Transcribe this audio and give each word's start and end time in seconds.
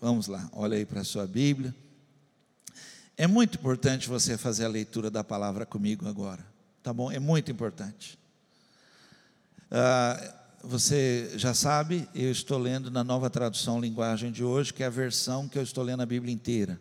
Vamos 0.00 0.28
lá, 0.28 0.48
olha 0.54 0.78
aí 0.78 0.86
para 0.86 1.02
a 1.02 1.04
sua 1.04 1.26
Bíblia. 1.26 1.74
É 3.18 3.26
muito 3.26 3.58
importante 3.58 4.08
você 4.08 4.38
fazer 4.38 4.64
a 4.64 4.68
leitura 4.68 5.10
da 5.10 5.22
palavra 5.22 5.66
comigo 5.66 6.08
agora, 6.08 6.42
tá 6.82 6.90
bom? 6.90 7.12
É 7.12 7.18
muito 7.18 7.50
importante. 7.52 8.18
Ah, 9.70 10.34
você 10.64 11.30
já 11.36 11.52
sabe, 11.52 12.08
eu 12.14 12.30
estou 12.30 12.56
lendo 12.56 12.90
na 12.90 13.04
nova 13.04 13.28
tradução 13.28 13.78
linguagem 13.78 14.32
de 14.32 14.42
hoje, 14.42 14.72
que 14.72 14.82
é 14.82 14.86
a 14.86 14.90
versão 14.90 15.46
que 15.46 15.58
eu 15.58 15.62
estou 15.62 15.84
lendo 15.84 16.02
a 16.02 16.06
Bíblia 16.06 16.32
inteira. 16.32 16.80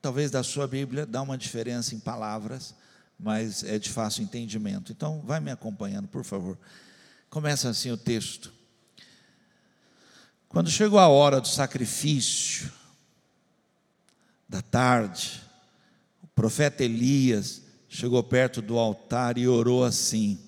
Talvez 0.00 0.30
da 0.30 0.44
sua 0.44 0.68
Bíblia 0.68 1.04
dá 1.04 1.22
uma 1.22 1.36
diferença 1.36 1.92
em 1.92 1.98
palavras, 1.98 2.72
mas 3.18 3.64
é 3.64 3.80
de 3.80 3.90
fácil 3.90 4.22
entendimento. 4.22 4.92
Então, 4.92 5.20
vai 5.22 5.40
me 5.40 5.50
acompanhando, 5.50 6.06
por 6.06 6.22
favor. 6.22 6.56
Começa 7.28 7.68
assim 7.68 7.90
o 7.90 7.96
texto. 7.96 8.53
Quando 10.54 10.70
chegou 10.70 11.00
a 11.00 11.08
hora 11.08 11.40
do 11.40 11.48
sacrifício, 11.48 12.70
da 14.48 14.62
tarde, 14.62 15.42
o 16.22 16.28
profeta 16.28 16.84
Elias 16.84 17.62
chegou 17.88 18.22
perto 18.22 18.62
do 18.62 18.78
altar 18.78 19.36
e 19.36 19.48
orou 19.48 19.82
assim: 19.82 20.38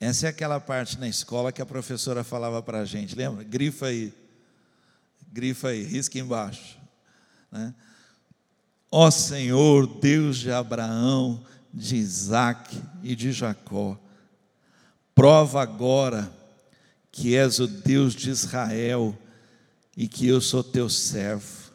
essa 0.00 0.24
é 0.24 0.30
aquela 0.30 0.58
parte 0.58 0.98
na 0.98 1.06
escola 1.06 1.52
que 1.52 1.60
a 1.60 1.66
professora 1.66 2.24
falava 2.24 2.62
para 2.62 2.80
a 2.80 2.84
gente, 2.86 3.14
lembra? 3.14 3.44
Grifa 3.44 3.88
aí, 3.88 4.10
grifa 5.30 5.68
aí, 5.68 5.82
risca 5.82 6.18
embaixo. 6.18 6.78
Né? 7.52 7.74
Ó 8.90 9.10
Senhor, 9.10 9.86
Deus 10.00 10.38
de 10.38 10.50
Abraão, 10.50 11.44
de 11.74 11.96
Isaac 11.96 12.82
e 13.02 13.14
de 13.14 13.32
Jacó, 13.32 14.00
prova 15.14 15.60
agora 15.60 16.37
que 17.18 17.36
és 17.36 17.58
o 17.58 17.66
Deus 17.66 18.14
de 18.14 18.30
Israel 18.30 19.16
e 19.96 20.06
que 20.06 20.26
eu 20.26 20.40
sou 20.40 20.62
teu 20.62 20.88
servo, 20.88 21.72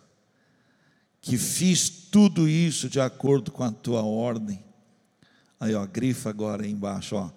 que 1.22 1.38
fiz 1.38 1.90
tudo 1.90 2.48
isso 2.48 2.90
de 2.90 3.00
acordo 3.00 3.52
com 3.52 3.64
a 3.64 3.72
tua 3.72 4.04
ordem. 4.04 4.64
Aí, 5.60 5.76
ó, 5.76 5.86
grifa 5.86 6.30
agora 6.30 6.64
aí 6.64 6.72
embaixo, 6.72 7.16
ó 7.16 7.32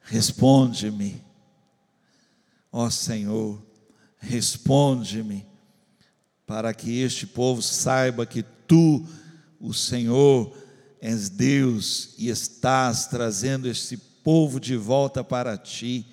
responde-me. 0.00 1.22
Ó 2.72 2.88
Senhor, 2.88 3.60
responde-me, 4.18 5.46
para 6.46 6.72
que 6.72 7.00
este 7.00 7.26
povo 7.26 7.62
saiba 7.62 8.26
que 8.26 8.42
tu, 8.42 9.04
o 9.60 9.72
Senhor, 9.72 10.56
és 11.00 11.28
Deus 11.28 12.14
e 12.18 12.28
estás 12.28 13.06
trazendo 13.06 13.68
este 13.68 13.96
povo 13.96 14.60
de 14.60 14.76
volta 14.76 15.24
para 15.24 15.56
ti. 15.56 16.06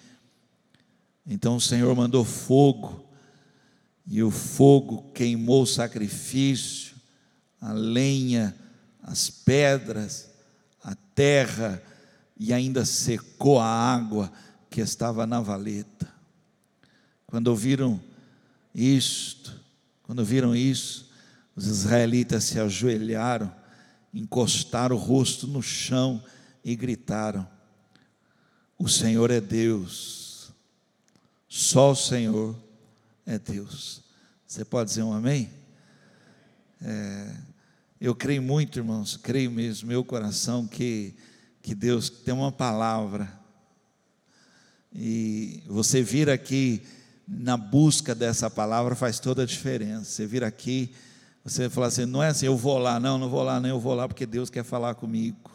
Então 1.27 1.57
o 1.57 1.61
Senhor 1.61 1.93
mandou 1.93 2.23
fogo, 2.23 3.05
e 4.05 4.23
o 4.23 4.31
fogo 4.31 5.11
queimou 5.11 5.63
o 5.63 5.67
sacrifício, 5.67 6.95
a 7.59 7.73
lenha, 7.73 8.55
as 9.03 9.29
pedras, 9.29 10.29
a 10.81 10.95
terra, 10.95 11.83
e 12.39 12.53
ainda 12.53 12.85
secou 12.85 13.59
a 13.59 13.65
água 13.65 14.31
que 14.69 14.79
estava 14.79 15.27
na 15.27 15.41
valeta. 15.41 16.07
Quando 17.25 17.49
ouviram 17.49 17.99
isto, 18.73 19.59
quando 20.03 20.23
viram 20.23 20.55
isso, 20.55 21.11
os 21.53 21.67
israelitas 21.67 22.45
se 22.45 22.57
ajoelharam, 22.57 23.53
encostaram 24.13 24.95
o 24.95 24.99
rosto 24.99 25.45
no 25.45 25.61
chão 25.61 26.23
e 26.63 26.73
gritaram: 26.75 27.45
O 28.77 28.87
Senhor 28.87 29.31
é 29.31 29.41
Deus, 29.41 30.26
só 31.47 31.91
o 31.91 31.95
Senhor 31.95 32.55
é 33.25 33.37
Deus. 33.39 34.03
Você 34.45 34.63
pode 34.65 34.89
dizer 34.89 35.03
um 35.03 35.13
amém? 35.13 35.49
É, 36.81 37.35
eu 37.99 38.15
creio 38.15 38.41
muito, 38.41 38.79
irmãos, 38.79 39.17
creio 39.17 39.51
mesmo, 39.51 39.87
meu 39.87 40.03
coração, 40.03 40.67
que 40.67 41.15
que 41.67 41.75
Deus 41.75 42.09
tem 42.09 42.33
uma 42.33 42.49
palavra. 42.49 43.29
E 44.95 45.61
você 45.67 46.01
vir 46.01 46.29
aqui 46.29 46.81
na 47.27 47.57
busca 47.57 48.15
dessa 48.15 48.49
palavra 48.49 48.95
faz 48.95 49.19
toda 49.19 49.43
a 49.43 49.45
diferença. 49.45 50.05
Você 50.05 50.25
vir 50.25 50.45
aqui, 50.45 50.93
você 51.43 51.69
falar 51.69 51.87
assim: 51.87 52.05
não 52.05 52.23
é 52.23 52.29
assim, 52.29 52.45
eu 52.45 52.55
vou 52.55 52.77
lá, 52.77 53.01
não, 53.01 53.17
não 53.17 53.29
vou 53.29 53.43
lá, 53.43 53.59
não, 53.59 53.67
eu 53.67 53.81
vou 53.81 53.93
lá 53.93 54.07
porque 54.07 54.25
Deus 54.25 54.49
quer 54.49 54.63
falar 54.63 54.95
comigo. 54.95 55.51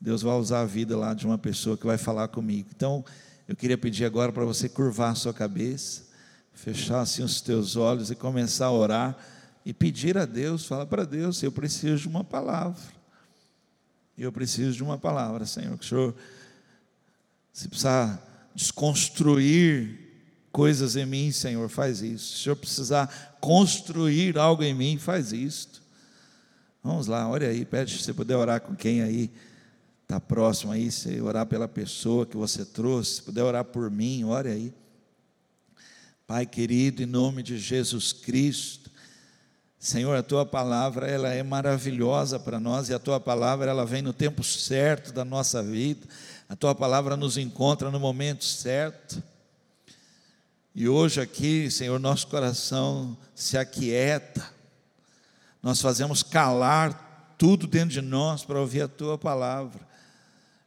Deus 0.00 0.22
vai 0.22 0.36
usar 0.36 0.60
a 0.60 0.64
vida 0.64 0.96
lá 0.96 1.12
de 1.12 1.26
uma 1.26 1.38
pessoa 1.38 1.76
que 1.76 1.86
vai 1.86 1.98
falar 1.98 2.28
comigo. 2.28 2.68
Então, 2.72 3.04
eu 3.46 3.54
queria 3.54 3.76
pedir 3.76 4.04
agora 4.04 4.32
para 4.32 4.44
você 4.44 4.68
curvar 4.68 5.12
a 5.12 5.14
sua 5.14 5.34
cabeça, 5.34 6.04
fechar 6.52 7.00
assim 7.00 7.22
os 7.22 7.40
teus 7.40 7.76
olhos 7.76 8.10
e 8.10 8.14
começar 8.14 8.66
a 8.66 8.72
orar 8.72 9.16
e 9.64 9.72
pedir 9.72 10.16
a 10.16 10.24
Deus, 10.24 10.66
falar 10.66 10.86
para 10.86 11.04
Deus, 11.04 11.42
eu 11.42 11.52
preciso 11.52 12.02
de 12.02 12.08
uma 12.08 12.22
palavra. 12.22 12.82
Eu 14.16 14.30
preciso 14.30 14.76
de 14.76 14.82
uma 14.82 14.96
palavra, 14.96 15.44
Senhor, 15.44 15.76
que 15.76 15.84
o 15.84 15.88
Senhor, 15.88 16.14
se 17.52 17.68
precisar 17.68 18.50
desconstruir 18.54 19.98
coisas 20.52 20.94
em 20.94 21.04
mim, 21.04 21.32
Senhor, 21.32 21.68
faz 21.68 22.00
isso. 22.00 22.36
Se 22.36 22.42
Senhor 22.44 22.56
precisar 22.56 23.36
construir 23.40 24.38
algo 24.38 24.62
em 24.62 24.72
mim, 24.72 24.98
faz 24.98 25.32
isto. 25.32 25.82
Vamos 26.82 27.06
lá, 27.06 27.28
olha 27.28 27.48
aí, 27.48 27.64
pede 27.64 27.92
se 27.92 28.04
você 28.04 28.12
puder 28.12 28.36
orar 28.36 28.60
com 28.60 28.76
quem 28.76 29.02
aí 29.02 29.30
está 30.04 30.20
próximo 30.20 30.72
aí, 30.72 30.90
se 30.90 31.20
orar 31.20 31.44
pela 31.46 31.66
pessoa 31.66 32.24
que 32.24 32.36
você 32.36 32.64
trouxe, 32.64 33.16
se 33.16 33.22
puder 33.22 33.42
orar 33.42 33.64
por 33.64 33.90
mim, 33.90 34.24
ore 34.24 34.48
aí. 34.48 34.74
Pai 36.26 36.46
querido, 36.46 37.02
em 37.02 37.06
nome 37.06 37.42
de 37.42 37.58
Jesus 37.58 38.12
Cristo, 38.12 38.90
Senhor, 39.84 40.16
a 40.16 40.22
tua 40.22 40.46
palavra 40.46 41.06
ela 41.06 41.28
é 41.28 41.42
maravilhosa 41.42 42.38
para 42.38 42.58
nós 42.58 42.88
e 42.88 42.94
a 42.94 42.98
tua 42.98 43.20
palavra 43.20 43.70
ela 43.70 43.84
vem 43.84 44.00
no 44.00 44.14
tempo 44.14 44.42
certo 44.42 45.12
da 45.12 45.26
nossa 45.26 45.62
vida. 45.62 46.06
A 46.48 46.56
tua 46.56 46.74
palavra 46.74 47.18
nos 47.18 47.36
encontra 47.36 47.90
no 47.90 48.00
momento 48.00 48.44
certo. 48.44 49.22
E 50.74 50.88
hoje 50.88 51.20
aqui, 51.20 51.70
Senhor, 51.70 52.00
nosso 52.00 52.28
coração 52.28 53.14
se 53.34 53.58
aquieta. 53.58 54.42
Nós 55.62 55.82
fazemos 55.82 56.22
calar 56.22 57.34
tudo 57.36 57.66
dentro 57.66 57.90
de 57.90 58.00
nós 58.00 58.42
para 58.42 58.58
ouvir 58.58 58.80
a 58.80 58.88
tua 58.88 59.18
palavra, 59.18 59.86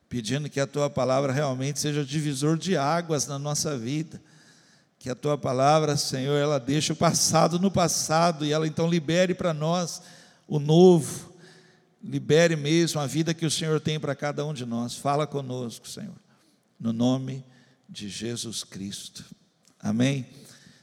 pedindo 0.09 0.49
que 0.49 0.59
a 0.59 0.67
tua 0.67 0.89
palavra 0.89 1.33
realmente 1.33 1.79
seja 1.79 2.03
divisor 2.03 2.57
de 2.57 2.77
águas 2.77 3.27
na 3.27 3.37
nossa 3.37 3.77
vida 3.77 4.21
que 4.99 5.09
a 5.09 5.15
tua 5.15 5.37
palavra, 5.37 5.95
Senhor, 5.95 6.35
ela 6.37 6.59
deixe 6.59 6.91
o 6.91 6.95
passado 6.95 7.59
no 7.59 7.69
passado 7.69 8.45
e 8.45 8.51
ela 8.51 8.67
então 8.67 8.89
libere 8.89 9.33
para 9.33 9.53
nós 9.53 10.01
o 10.47 10.59
novo. 10.59 11.33
Libere 12.03 12.55
mesmo 12.55 12.99
a 12.99 13.05
vida 13.05 13.33
que 13.33 13.45
o 13.45 13.51
Senhor 13.51 13.79
tem 13.79 13.99
para 13.99 14.15
cada 14.15 14.45
um 14.45 14.53
de 14.53 14.65
nós. 14.65 14.95
Fala 14.95 15.27
conosco, 15.27 15.87
Senhor, 15.87 16.15
no 16.79 16.91
nome 16.91 17.45
de 17.87 18.09
Jesus 18.09 18.63
Cristo. 18.63 19.23
Amém? 19.79 20.25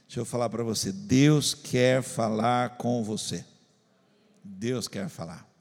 Deixa 0.07 0.21
eu 0.21 0.25
falar 0.25 0.49
para 0.49 0.63
você. 0.63 0.91
Deus 0.91 1.53
quer 1.53 2.01
falar 2.01 2.77
com 2.77 3.03
você. 3.03 3.43
Deus 4.43 4.87
quer 4.87 5.09
falar. 5.09 5.54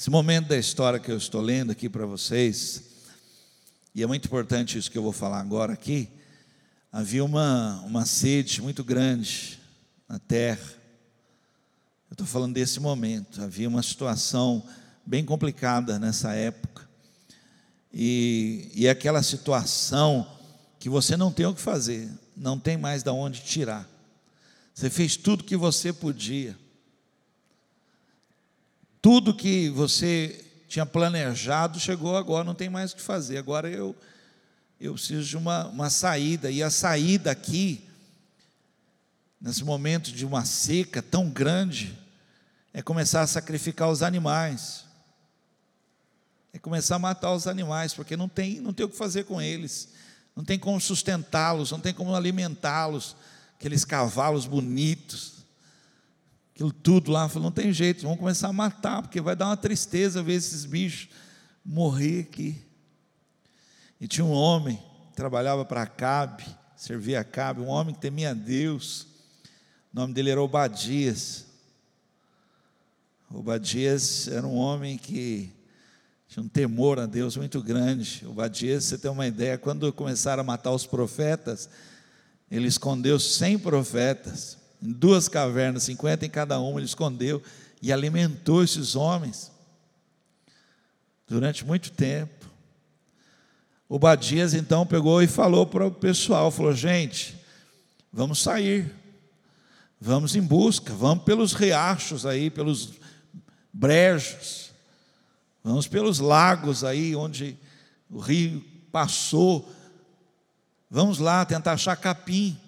Esse 0.00 0.08
momento 0.08 0.48
da 0.48 0.56
história 0.56 0.98
que 0.98 1.12
eu 1.12 1.16
estou 1.18 1.42
lendo 1.42 1.72
aqui 1.72 1.86
para 1.86 2.06
vocês, 2.06 2.84
e 3.94 4.02
é 4.02 4.06
muito 4.06 4.24
importante 4.24 4.78
isso 4.78 4.90
que 4.90 4.96
eu 4.96 5.02
vou 5.02 5.12
falar 5.12 5.38
agora 5.40 5.74
aqui 5.74 6.08
havia 6.90 7.22
uma, 7.22 7.82
uma 7.82 8.06
sede 8.06 8.62
muito 8.62 8.82
grande 8.82 9.60
na 10.08 10.18
terra. 10.18 10.72
Eu 12.08 12.14
estou 12.14 12.26
falando 12.26 12.54
desse 12.54 12.80
momento. 12.80 13.42
Havia 13.42 13.68
uma 13.68 13.82
situação 13.82 14.66
bem 15.04 15.22
complicada 15.22 15.98
nessa 15.98 16.32
época. 16.32 16.88
E, 17.92 18.70
e 18.74 18.88
aquela 18.88 19.22
situação 19.22 20.26
que 20.78 20.88
você 20.88 21.14
não 21.14 21.30
tem 21.30 21.44
o 21.44 21.54
que 21.54 21.60
fazer, 21.60 22.08
não 22.34 22.58
tem 22.58 22.78
mais 22.78 23.02
de 23.02 23.10
onde 23.10 23.42
tirar. 23.42 23.86
Você 24.72 24.88
fez 24.88 25.14
tudo 25.14 25.44
que 25.44 25.58
você 25.58 25.92
podia. 25.92 26.56
Tudo 29.02 29.34
que 29.34 29.68
você 29.70 30.44
tinha 30.68 30.86
planejado 30.86 31.80
chegou 31.80 32.16
agora, 32.16 32.44
não 32.44 32.54
tem 32.54 32.68
mais 32.68 32.92
o 32.92 32.96
que 32.96 33.02
fazer. 33.02 33.38
Agora 33.38 33.68
eu 33.68 33.96
eu 34.80 34.94
preciso 34.94 35.28
de 35.28 35.36
uma, 35.36 35.66
uma 35.66 35.90
saída, 35.90 36.50
e 36.50 36.62
a 36.62 36.70
saída 36.70 37.30
aqui, 37.30 37.86
nesse 39.38 39.62
momento 39.62 40.10
de 40.10 40.24
uma 40.24 40.46
seca 40.46 41.02
tão 41.02 41.28
grande, 41.28 41.98
é 42.72 42.80
começar 42.80 43.20
a 43.20 43.26
sacrificar 43.26 43.90
os 43.90 44.02
animais, 44.02 44.86
é 46.50 46.58
começar 46.58 46.96
a 46.96 46.98
matar 46.98 47.34
os 47.34 47.46
animais, 47.46 47.92
porque 47.92 48.16
não 48.16 48.26
tem, 48.26 48.58
não 48.58 48.72
tem 48.72 48.86
o 48.86 48.88
que 48.88 48.96
fazer 48.96 49.24
com 49.24 49.40
eles, 49.40 49.90
não 50.34 50.42
tem 50.42 50.58
como 50.58 50.80
sustentá-los, 50.80 51.70
não 51.70 51.78
tem 51.78 51.92
como 51.92 52.14
alimentá-los, 52.14 53.14
aqueles 53.58 53.84
cavalos 53.84 54.46
bonitos, 54.46 55.39
aquilo 56.60 56.72
tudo 56.72 57.10
lá, 57.10 57.26
não 57.36 57.50
tem 57.50 57.72
jeito, 57.72 58.02
vamos 58.02 58.18
começar 58.18 58.48
a 58.48 58.52
matar, 58.52 59.00
porque 59.00 59.18
vai 59.18 59.34
dar 59.34 59.46
uma 59.46 59.56
tristeza 59.56 60.22
ver 60.22 60.34
esses 60.34 60.66
bichos 60.66 61.08
morrer 61.64 62.20
aqui. 62.20 62.62
E 63.98 64.06
tinha 64.06 64.26
um 64.26 64.32
homem 64.32 64.76
que 65.08 65.16
trabalhava 65.16 65.64
para 65.64 65.80
Acabe, 65.80 66.44
servia 66.76 67.20
Acabe, 67.20 67.62
um 67.62 67.68
homem 67.68 67.94
que 67.94 68.00
temia 68.02 68.34
Deus. 68.34 69.06
O 69.90 70.00
nome 70.00 70.12
dele 70.12 70.28
era 70.28 70.42
Obadias. 70.42 71.46
Obadias 73.32 74.28
era 74.28 74.46
um 74.46 74.56
homem 74.56 74.98
que 74.98 75.50
tinha 76.28 76.42
um 76.42 76.48
temor 76.48 76.98
a 76.98 77.06
Deus 77.06 77.38
muito 77.38 77.62
grande. 77.62 78.22
Obadias, 78.26 78.84
você 78.84 78.98
tem 78.98 79.10
uma 79.10 79.26
ideia, 79.26 79.56
quando 79.56 79.90
começaram 79.94 80.42
a 80.42 80.44
matar 80.44 80.72
os 80.72 80.84
profetas, 80.84 81.70
ele 82.50 82.68
escondeu 82.68 83.18
100 83.18 83.60
profetas 83.60 84.59
duas 84.80 85.28
cavernas, 85.28 85.82
50 85.84 86.26
em 86.26 86.30
cada 86.30 86.58
uma, 86.58 86.80
ele 86.80 86.86
escondeu 86.86 87.42
e 87.82 87.92
alimentou 87.92 88.62
esses 88.62 88.96
homens 88.96 89.50
durante 91.28 91.64
muito 91.64 91.90
tempo. 91.90 92.46
Obadias 93.88 94.54
então 94.54 94.86
pegou 94.86 95.22
e 95.22 95.26
falou 95.26 95.66
para 95.66 95.86
o 95.86 95.90
pessoal, 95.90 96.50
falou: 96.50 96.72
"Gente, 96.72 97.36
vamos 98.12 98.40
sair. 98.40 98.94
Vamos 100.00 100.34
em 100.34 100.40
busca, 100.40 100.94
vamos 100.94 101.24
pelos 101.24 101.52
riachos 101.52 102.24
aí, 102.24 102.48
pelos 102.48 102.94
brejos. 103.70 104.70
Vamos 105.62 105.86
pelos 105.86 106.18
lagos 106.18 106.82
aí 106.84 107.14
onde 107.14 107.58
o 108.08 108.18
rio 108.18 108.64
passou. 108.90 109.70
Vamos 110.90 111.18
lá 111.18 111.44
tentar 111.44 111.72
achar 111.72 111.96
capim 111.96 112.58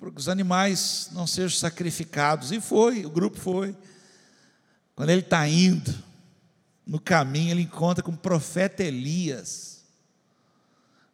para 0.00 0.10
que 0.10 0.18
os 0.18 0.30
animais 0.30 1.10
não 1.12 1.26
sejam 1.26 1.58
sacrificados. 1.58 2.50
E 2.50 2.60
foi, 2.60 3.04
o 3.04 3.10
grupo 3.10 3.38
foi. 3.38 3.76
Quando 4.96 5.10
ele 5.10 5.20
está 5.20 5.46
indo, 5.46 5.94
no 6.86 6.98
caminho, 6.98 7.50
ele 7.50 7.62
encontra 7.62 8.02
com 8.02 8.10
o 8.10 8.16
profeta 8.16 8.82
Elias. 8.82 9.84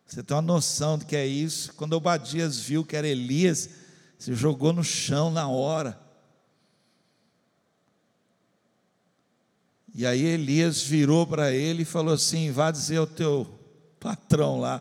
Você 0.06 0.22
tem 0.22 0.36
uma 0.36 0.42
noção 0.42 0.96
do 0.96 1.04
que 1.04 1.16
é 1.16 1.26
isso? 1.26 1.74
Quando 1.74 1.94
Obadias 1.94 2.60
viu 2.60 2.84
que 2.84 2.94
era 2.94 3.08
Elias, 3.08 3.68
se 4.16 4.32
jogou 4.34 4.72
no 4.72 4.84
chão 4.84 5.32
na 5.32 5.48
hora. 5.48 6.00
E 9.92 10.06
aí 10.06 10.22
Elias 10.22 10.80
virou 10.80 11.26
para 11.26 11.52
ele 11.52 11.82
e 11.82 11.86
falou 11.86 12.14
assim: 12.14 12.52
vá 12.52 12.70
dizer 12.70 12.98
ao 12.98 13.06
teu 13.06 13.46
patrão 13.98 14.60
lá, 14.60 14.80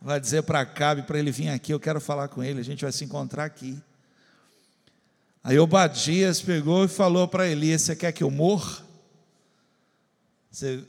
vai 0.00 0.20
dizer 0.20 0.42
para 0.42 0.64
Cabe 0.64 1.02
para 1.02 1.18
ele 1.18 1.30
vir 1.30 1.48
aqui, 1.48 1.72
eu 1.72 1.80
quero 1.80 2.00
falar 2.00 2.28
com 2.28 2.42
ele, 2.42 2.60
a 2.60 2.64
gente 2.64 2.82
vai 2.82 2.92
se 2.92 3.04
encontrar 3.04 3.44
aqui. 3.44 3.80
Aí 5.42 5.58
Obadias 5.58 6.40
pegou 6.42 6.84
e 6.84 6.88
falou 6.88 7.26
para 7.26 7.48
Elias: 7.48 7.82
Você 7.82 7.96
quer 7.96 8.12
que 8.12 8.22
eu 8.22 8.30
morra? 8.30 8.84
Você 10.50 10.84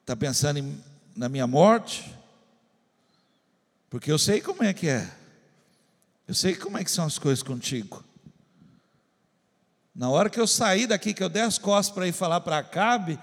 está 0.00 0.16
pensando 0.16 0.58
em, 0.58 0.82
na 1.16 1.28
minha 1.28 1.46
morte? 1.46 2.14
Porque 3.88 4.10
eu 4.10 4.18
sei 4.18 4.40
como 4.40 4.62
é 4.62 4.72
que 4.72 4.88
é. 4.88 5.10
Eu 6.28 6.34
sei 6.34 6.54
como 6.54 6.78
é 6.78 6.84
que 6.84 6.90
são 6.90 7.06
as 7.06 7.18
coisas 7.18 7.42
contigo. 7.42 8.04
Na 9.94 10.08
hora 10.08 10.30
que 10.30 10.38
eu 10.38 10.46
sair 10.46 10.86
daqui, 10.86 11.12
que 11.12 11.22
eu 11.22 11.28
der 11.28 11.42
as 11.42 11.58
costas 11.58 11.94
para 11.94 12.06
ir 12.06 12.12
falar 12.12 12.40
para 12.40 12.58
Acabe, 12.58 13.18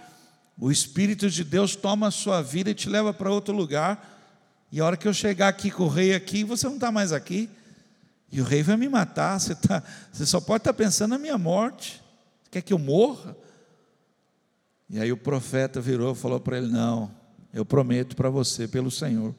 o 0.60 0.72
Espírito 0.72 1.30
de 1.30 1.44
Deus 1.44 1.76
toma 1.76 2.08
a 2.08 2.12
sua 2.12 2.42
vida 2.42 2.72
e 2.72 2.76
te 2.76 2.90
leva 2.90 3.14
para 3.14 3.32
outro 3.32 3.56
lugar. 3.56 4.16
E 4.72 4.82
a 4.82 4.86
hora 4.86 4.98
que 4.98 5.08
eu 5.08 5.14
chegar 5.14 5.48
aqui 5.48 5.70
com 5.70 5.84
o 5.84 5.88
rei 5.88 6.16
aqui, 6.16 6.44
você 6.44 6.66
não 6.68 6.76
está 6.76 6.92
mais 6.92 7.14
aqui. 7.14 7.50
E 8.32 8.42
o 8.42 8.44
rei 8.44 8.64
vai 8.64 8.76
me 8.76 8.90
matar. 8.90 9.40
Você, 9.40 9.54
tá, 9.54 9.84
você 10.12 10.26
só 10.26 10.42
pode 10.42 10.62
estar 10.62 10.74
tá 10.74 10.78
pensando 10.78 11.12
na 11.12 11.18
minha 11.20 11.38
morte. 11.38 12.02
Você 12.44 12.50
quer 12.52 12.62
que 12.62 12.74
eu 12.74 12.80
morra? 12.80 13.38
E 14.90 15.00
aí 15.00 15.12
o 15.12 15.18
profeta 15.18 15.80
virou 15.80 16.14
e 16.14 16.16
falou 16.16 16.40
para 16.40 16.58
ele: 16.58 16.72
Não, 16.72 17.12
eu 17.54 17.64
prometo 17.64 18.16
para 18.16 18.30
você, 18.30 18.68
pelo 18.68 18.90
Senhor, 18.90 19.36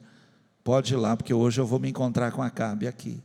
pode 0.63 0.95
ir 0.95 0.97
lá, 0.97 1.17
porque 1.17 1.35
hoje 1.35 1.61
eu 1.61 1.67
vou 1.67 1.81
me 1.81 1.89
encontrar 1.89 2.31
com 2.31 2.43
Acabe 2.43 2.87
aqui. 2.87 3.21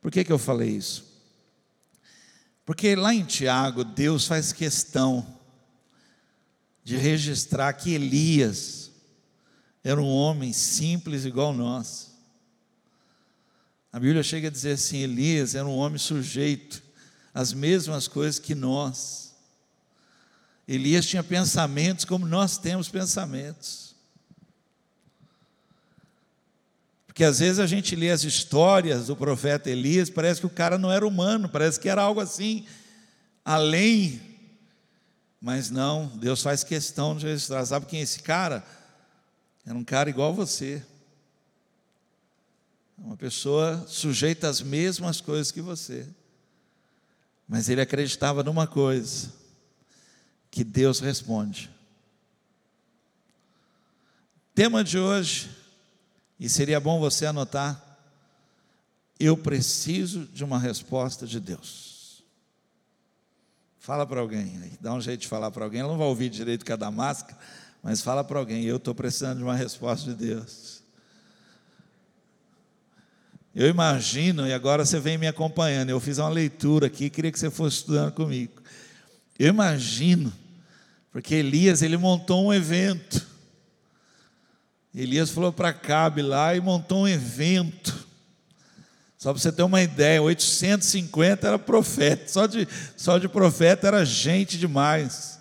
Por 0.00 0.10
que, 0.10 0.24
que 0.24 0.32
eu 0.32 0.38
falei 0.38 0.70
isso? 0.70 1.10
Porque 2.70 2.94
lá 2.94 3.12
em 3.12 3.24
Tiago, 3.24 3.82
Deus 3.82 4.28
faz 4.28 4.52
questão 4.52 5.26
de 6.84 6.96
registrar 6.96 7.72
que 7.72 7.92
Elias 7.92 8.92
era 9.82 10.00
um 10.00 10.06
homem 10.06 10.52
simples 10.52 11.24
igual 11.24 11.52
nós. 11.52 12.12
A 13.92 13.98
Bíblia 13.98 14.22
chega 14.22 14.46
a 14.46 14.50
dizer 14.52 14.74
assim: 14.74 14.98
Elias 14.98 15.56
era 15.56 15.66
um 15.66 15.76
homem 15.76 15.98
sujeito 15.98 16.80
às 17.34 17.52
mesmas 17.52 18.06
coisas 18.06 18.38
que 18.38 18.54
nós. 18.54 19.34
Elias 20.68 21.06
tinha 21.06 21.24
pensamentos 21.24 22.04
como 22.04 22.24
nós 22.24 22.56
temos 22.56 22.88
pensamentos. 22.88 23.89
Porque 27.10 27.24
às 27.24 27.40
vezes 27.40 27.58
a 27.58 27.66
gente 27.66 27.96
lê 27.96 28.08
as 28.12 28.22
histórias 28.22 29.08
do 29.08 29.16
profeta 29.16 29.68
Elias, 29.68 30.08
parece 30.08 30.38
que 30.38 30.46
o 30.46 30.50
cara 30.50 30.78
não 30.78 30.92
era 30.92 31.04
humano, 31.04 31.48
parece 31.48 31.80
que 31.80 31.88
era 31.88 32.00
algo 32.00 32.20
assim, 32.20 32.64
além. 33.44 34.22
Mas 35.40 35.72
não, 35.72 36.06
Deus 36.06 36.40
faz 36.40 36.62
questão 36.62 37.16
de 37.16 37.26
registrar. 37.26 37.66
Sabe 37.66 37.86
quem 37.86 37.98
é 37.98 38.04
esse 38.04 38.20
cara? 38.20 38.64
Era 39.66 39.76
um 39.76 39.82
cara 39.82 40.08
igual 40.08 40.32
você. 40.32 40.84
Uma 42.96 43.16
pessoa 43.16 43.84
sujeita 43.88 44.48
às 44.48 44.60
mesmas 44.60 45.20
coisas 45.20 45.50
que 45.50 45.60
você. 45.60 46.06
Mas 47.48 47.68
ele 47.68 47.80
acreditava 47.80 48.44
numa 48.44 48.68
coisa: 48.68 49.32
que 50.48 50.62
Deus 50.62 51.00
responde. 51.00 51.68
Tema 54.54 54.84
de 54.84 54.96
hoje, 54.96 55.59
e 56.40 56.48
seria 56.48 56.80
bom 56.80 56.98
você 56.98 57.26
anotar, 57.26 57.98
eu 59.18 59.36
preciso 59.36 60.24
de 60.24 60.42
uma 60.42 60.58
resposta 60.58 61.26
de 61.26 61.38
Deus. 61.38 62.24
Fala 63.78 64.06
para 64.06 64.20
alguém, 64.20 64.58
dá 64.80 64.94
um 64.94 65.00
jeito 65.00 65.20
de 65.20 65.28
falar 65.28 65.50
para 65.50 65.64
alguém, 65.64 65.80
ela 65.80 65.90
não 65.90 65.98
vai 65.98 66.06
ouvir 66.06 66.30
direito 66.30 66.64
cada 66.64 66.90
máscara, 66.90 67.38
mas 67.82 68.00
fala 68.00 68.24
para 68.24 68.38
alguém, 68.38 68.64
eu 68.64 68.76
estou 68.76 68.94
precisando 68.94 69.38
de 69.38 69.44
uma 69.44 69.54
resposta 69.54 70.10
de 70.10 70.16
Deus. 70.16 70.80
Eu 73.54 73.68
imagino, 73.68 74.46
e 74.46 74.52
agora 74.54 74.86
você 74.86 74.98
vem 74.98 75.18
me 75.18 75.26
acompanhando, 75.26 75.90
eu 75.90 76.00
fiz 76.00 76.16
uma 76.18 76.28
leitura 76.28 76.86
aqui, 76.86 77.10
queria 77.10 77.30
que 77.30 77.38
você 77.38 77.50
fosse 77.50 77.78
estudando 77.78 78.12
comigo. 78.12 78.62
Eu 79.38 79.48
imagino, 79.48 80.32
porque 81.10 81.34
Elias, 81.34 81.82
ele 81.82 81.96
montou 81.96 82.46
um 82.46 82.54
evento. 82.54 83.29
Elias 84.94 85.30
falou 85.30 85.52
para 85.52 85.72
Cabe 85.72 86.20
lá 86.20 86.54
e 86.54 86.60
montou 86.60 87.02
um 87.02 87.08
evento. 87.08 88.06
Só 89.16 89.32
para 89.32 89.40
você 89.40 89.52
ter 89.52 89.62
uma 89.62 89.82
ideia, 89.82 90.22
850 90.22 91.46
era 91.46 91.58
profeta, 91.58 92.26
só 92.26 92.46
de, 92.46 92.66
só 92.96 93.18
de 93.18 93.28
profeta 93.28 93.86
era 93.86 94.04
gente 94.04 94.58
demais. 94.58 95.38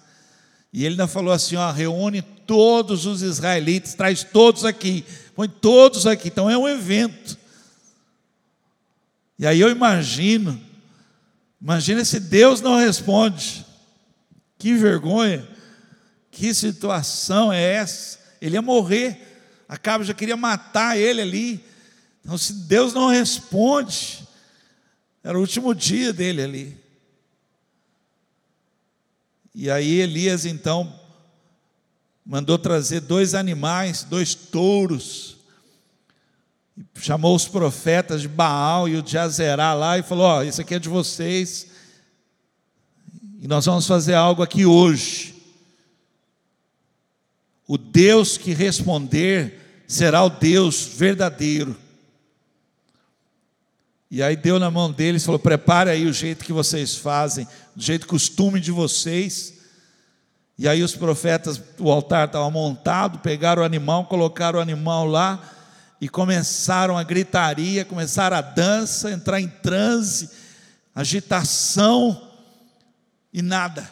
E 0.72 0.84
ele 0.84 0.94
ainda 0.94 1.08
falou 1.08 1.34
assim: 1.34 1.56
ó, 1.56 1.72
reúne 1.72 2.22
todos 2.22 3.06
os 3.06 3.22
israelitas, 3.22 3.94
traz 3.94 4.24
todos 4.24 4.65
aqui, 4.65 5.06
põe 5.36 5.48
todos 5.48 6.06
aqui. 6.06 6.27
Então 6.27 6.50
é 6.50 6.58
um 6.58 6.68
evento. 6.68 7.38
E 9.39 9.48
aí 9.48 9.60
eu 9.62 9.70
imagino, 9.70 10.60
imagina 11.62 12.03
se 12.03 12.20
Deus 12.20 12.60
não 12.60 12.75
responde. 12.75 13.65
Que 14.58 14.74
vergonha, 14.74 15.48
que 16.29 16.53
situação 16.53 17.51
é 17.51 17.62
essa? 17.62 18.20
Ele 18.41 18.56
ia 18.56 18.62
morrer, 18.62 19.28
a 19.70 19.78
cabo 19.78 20.04
já 20.04 20.16
queria 20.16 20.36
matar 20.36 20.98
ele 20.98 21.22
ali. 21.22 21.64
Então, 22.26 22.36
se 22.40 22.52
Deus 22.54 22.92
não 22.92 23.08
responde, 23.08 24.28
era 25.24 25.38
o 25.38 25.42
último 25.42 25.76
dia 25.76 26.12
dele 26.12 26.42
ali. 26.42 26.78
E 29.54 29.70
aí 29.70 30.00
Elias 30.00 30.44
então 30.46 31.00
mandou 32.26 32.58
trazer 32.58 33.02
dois 33.02 33.36
animais, 33.36 34.04
dois 34.04 34.34
touros, 34.34 35.38
chamou 36.96 37.36
os 37.36 37.48
profetas 37.48 38.22
de 38.22 38.28
Baal 38.28 38.90
e 38.90 38.96
o 38.96 39.04
de 39.04 39.20
Azerá 39.20 39.74
lá 39.74 40.00
e 40.00 40.04
falou: 40.04 40.26
Ó, 40.26 40.40
oh, 40.40 40.44
isso 40.44 40.62
aqui 40.62 40.76
é 40.76 40.80
de 40.80 40.90
vocês, 40.90 41.68
e 43.40 43.48
nós 43.48 43.66
vamos 43.66 43.86
fazer 43.86 44.16
algo 44.16 44.42
aqui 44.42 44.66
hoje. 44.66 45.36
O 47.68 47.78
Deus 47.78 48.36
que 48.36 48.52
responder 48.52 49.59
será 49.89 50.24
o 50.24 50.29
Deus 50.29 50.84
verdadeiro. 50.86 51.75
E 54.12 54.22
aí 54.22 54.36
deu 54.36 54.60
na 54.60 54.69
mão 54.69 54.91
deles, 54.91 55.25
falou: 55.25 55.39
prepare 55.39 55.89
aí 55.89 56.05
o 56.05 56.13
jeito 56.13 56.46
que 56.46 56.53
vocês 56.53 56.96
fazem, 56.96 57.48
do 57.75 57.81
jeito 57.81 58.08
costume 58.08 58.60
de 58.60 58.72
vocês. 58.72 59.55
E 60.58 60.67
aí 60.67 60.84
os 60.84 60.96
profetas, 60.96 61.60
o 61.79 61.91
altar 61.91 62.27
estava 62.27 62.50
montado, 62.51 63.19
pegaram 63.19 63.63
o 63.63 63.65
animal, 63.65 64.05
colocaram 64.05 64.60
o 64.60 64.62
animal 64.62 65.08
lá 65.08 65.41
e 66.00 66.08
começaram 66.08 66.98
a 66.98 67.03
gritaria, 67.03 67.84
começaram 67.84 68.38
a 68.38 68.41
dança, 68.41 69.12
entrar 69.12 69.41
em 69.41 69.48
transe, 69.48 70.29
agitação 70.93 72.29
e 73.34 73.41
nada. 73.41 73.89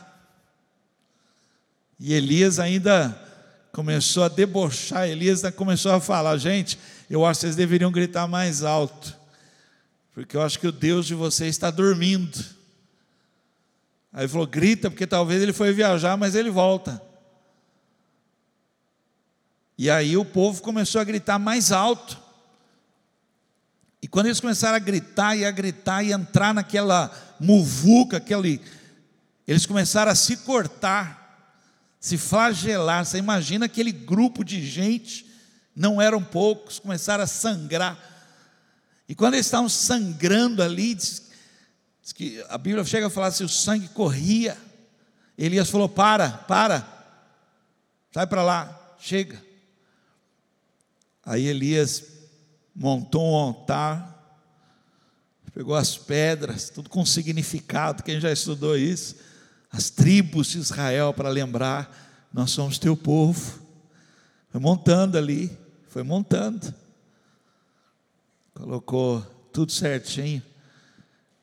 E 2.00 2.13
Elias 2.13 2.60
ainda 2.60 3.27
começou 3.78 4.24
a 4.24 4.28
debochar, 4.28 5.08
Elias 5.08 5.44
começou 5.56 5.92
a 5.92 6.02
falar: 6.02 6.36
gente, 6.38 6.80
eu 7.08 7.24
acho 7.24 7.42
que 7.42 7.42
vocês 7.42 7.56
deveriam 7.56 7.92
gritar 7.92 8.28
mais 8.28 8.64
alto, 8.64 9.16
porque 10.16 10.36
eu 10.36 10.42
acho 10.42 10.58
que 10.58 10.66
o 10.66 10.72
Deus 10.72 11.06
de 11.06 11.14
vocês 11.14 11.50
está 11.52 11.70
dormindo. 11.70 12.44
Aí 14.12 14.22
ele 14.22 14.30
falou: 14.30 14.48
grita, 14.48 14.90
porque 14.90 15.06
talvez 15.06 15.44
ele 15.44 15.54
foi 15.54 15.74
viajar, 15.74 16.18
mas 16.18 16.34
ele 16.34 16.50
volta. 16.50 17.00
E 19.78 19.92
aí 19.92 20.18
o 20.18 20.26
povo 20.26 20.60
começou 20.64 21.00
a 21.00 21.04
gritar 21.04 21.38
mais 21.38 21.72
alto. 21.72 22.18
E 24.02 24.08
quando 24.08 24.26
eles 24.26 24.40
começaram 24.40 24.76
a 24.76 24.80
gritar 24.80 25.36
e 25.36 25.46
a 25.46 25.52
gritar 25.52 26.02
e 26.02 26.12
entrar 26.12 26.52
naquela 26.52 27.12
muvuca, 27.40 28.18
aquele, 28.18 28.60
eles 29.48 29.68
começaram 29.68 30.12
a 30.12 30.16
se 30.16 30.38
cortar, 30.38 31.17
se 32.08 32.18
flagelar. 32.18 33.06
Você 33.06 33.18
imagina 33.18 33.66
aquele 33.66 33.92
grupo 33.92 34.44
de 34.44 34.66
gente, 34.66 35.26
não 35.76 36.02
eram 36.02 36.24
poucos, 36.24 36.80
começaram 36.80 37.24
a 37.24 37.28
sangrar. 37.28 37.98
E 39.08 39.16
quando 39.16 39.36
eles 39.36 39.46
estavam 39.46 39.70
sangrando 39.70 40.64
ali, 40.64 40.96
diz, 40.96 41.30
diz 42.02 42.14
que 42.14 42.44
a 42.50 42.58
Bíblia 42.58 42.84
chega 42.86 43.08
a 43.08 43.10
falar 43.10 43.28
assim: 43.28 43.44
o 43.44 43.50
sangue 43.50 43.88
corria. 43.90 44.58
Elias 45.38 45.70
falou: 45.70 45.90
para, 45.90 46.30
para, 46.30 46.88
sai 48.12 48.26
para 48.26 48.44
lá, 48.44 48.96
chega. 49.00 49.46
Aí 51.26 51.46
Elias 51.46 52.04
montou 52.74 53.34
um 53.34 53.36
altar, 53.36 54.18
pegou 55.54 55.76
as 55.76 55.98
pedras, 55.98 56.70
tudo 56.70 56.90
com 56.90 57.06
significado, 57.06 58.04
quem 58.04 58.20
já 58.20 58.32
estudou 58.32 58.78
isso, 58.78 59.16
as 59.78 59.92
tribos 59.92 60.48
de 60.48 60.58
Israel 60.58 61.14
para 61.14 61.30
lembrar, 61.30 62.28
nós 62.34 62.50
somos 62.50 62.80
teu 62.80 62.98
povo. 62.98 63.62
Foi 64.50 64.60
montando 64.60 65.20
ali, 65.20 65.56
foi 65.88 66.02
montando. 66.02 66.74
Colocou 68.56 69.22
tudo 69.54 69.72
certinho. 69.72 70.42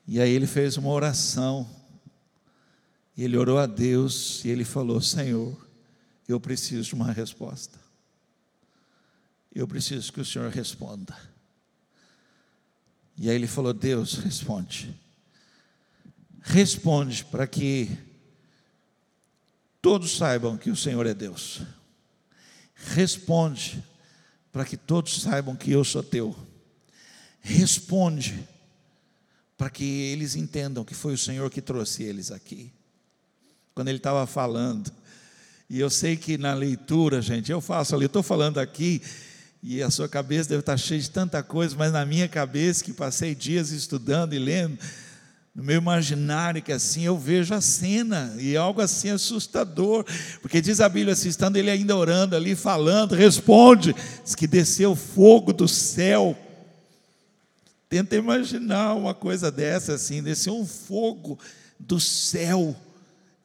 E 0.05 0.19
aí 0.19 0.29
ele 0.31 0.45
fez 0.45 0.75
uma 0.75 0.89
oração. 0.89 1.65
E 3.15 3.23
ele 3.23 3.37
orou 3.37 3.57
a 3.57 3.65
Deus 3.65 4.43
e 4.43 4.49
ele 4.49 4.65
falou: 4.65 4.99
Senhor, 4.99 5.55
eu 6.27 6.37
preciso 6.37 6.89
de 6.89 6.93
uma 6.93 7.13
resposta. 7.13 7.79
Eu 9.53 9.65
preciso 9.65 10.11
que 10.11 10.19
o 10.19 10.25
Senhor 10.25 10.51
responda. 10.51 11.15
E 13.17 13.29
aí 13.29 13.35
ele 13.35 13.47
falou: 13.47 13.73
Deus, 13.73 14.15
responde. 14.15 14.93
Responde 16.41 17.23
para 17.23 17.47
que 17.47 17.97
todos 19.85 20.17
saibam 20.17 20.57
que 20.57 20.71
o 20.71 20.75
Senhor 20.75 21.05
é 21.05 21.13
Deus. 21.13 21.61
Responde 22.73 23.83
para 24.51 24.65
que 24.65 24.75
todos 24.75 25.21
saibam 25.21 25.55
que 25.55 25.69
eu 25.69 25.83
sou 25.83 26.01
teu. 26.01 26.35
Responde 27.39 28.49
para 29.55 29.69
que 29.69 29.83
eles 29.83 30.35
entendam 30.35 30.83
que 30.83 30.95
foi 30.95 31.13
o 31.13 31.17
Senhor 31.19 31.51
que 31.51 31.61
trouxe 31.61 32.01
eles 32.01 32.31
aqui. 32.31 32.73
Quando 33.75 33.89
ele 33.89 33.99
estava 33.99 34.25
falando, 34.25 34.91
e 35.69 35.79
eu 35.79 35.91
sei 35.91 36.17
que 36.17 36.35
na 36.35 36.55
leitura, 36.55 37.21
gente, 37.21 37.51
eu 37.51 37.61
faço 37.61 37.93
ali, 37.93 38.05
eu 38.05 38.07
estou 38.07 38.23
falando 38.23 38.57
aqui, 38.57 39.03
e 39.61 39.83
a 39.83 39.91
sua 39.91 40.09
cabeça 40.09 40.49
deve 40.49 40.61
estar 40.61 40.77
cheia 40.77 40.99
de 40.99 41.11
tanta 41.11 41.43
coisa, 41.43 41.75
mas 41.75 41.93
na 41.93 42.03
minha 42.07 42.27
cabeça, 42.27 42.83
que 42.83 42.91
passei 42.91 43.35
dias 43.35 43.69
estudando 43.69 44.33
e 44.33 44.39
lendo, 44.39 44.79
no 45.55 45.63
meu 45.63 45.77
imaginário, 45.77 46.61
que 46.61 46.73
assim 46.73 47.03
eu 47.03 47.17
vejo 47.17 47.53
a 47.53 47.61
cena, 47.61 48.35
e 48.37 48.55
é 48.55 48.57
algo 48.57 48.81
assim 48.81 49.09
assustador, 49.09 50.03
porque 50.41 50.59
diz 50.59 50.81
a 50.81 50.89
Bíblia 50.89 51.13
assim, 51.13 51.29
estando 51.29 51.55
ele 51.55 51.71
ainda 51.71 51.95
orando 51.95 52.35
ali, 52.35 52.55
falando, 52.55 53.15
responde, 53.15 53.95
diz 54.21 54.35
que 54.35 54.47
desceu 54.47 54.97
fogo 54.97 55.53
do 55.53 55.65
céu. 55.65 56.37
Tenta 57.87 58.17
imaginar 58.17 58.95
uma 58.95 59.13
coisa 59.13 59.49
dessa 59.49 59.93
assim, 59.93 60.21
desceu 60.21 60.57
um 60.57 60.65
fogo 60.65 61.39
do 61.79 62.01
céu 62.01 62.75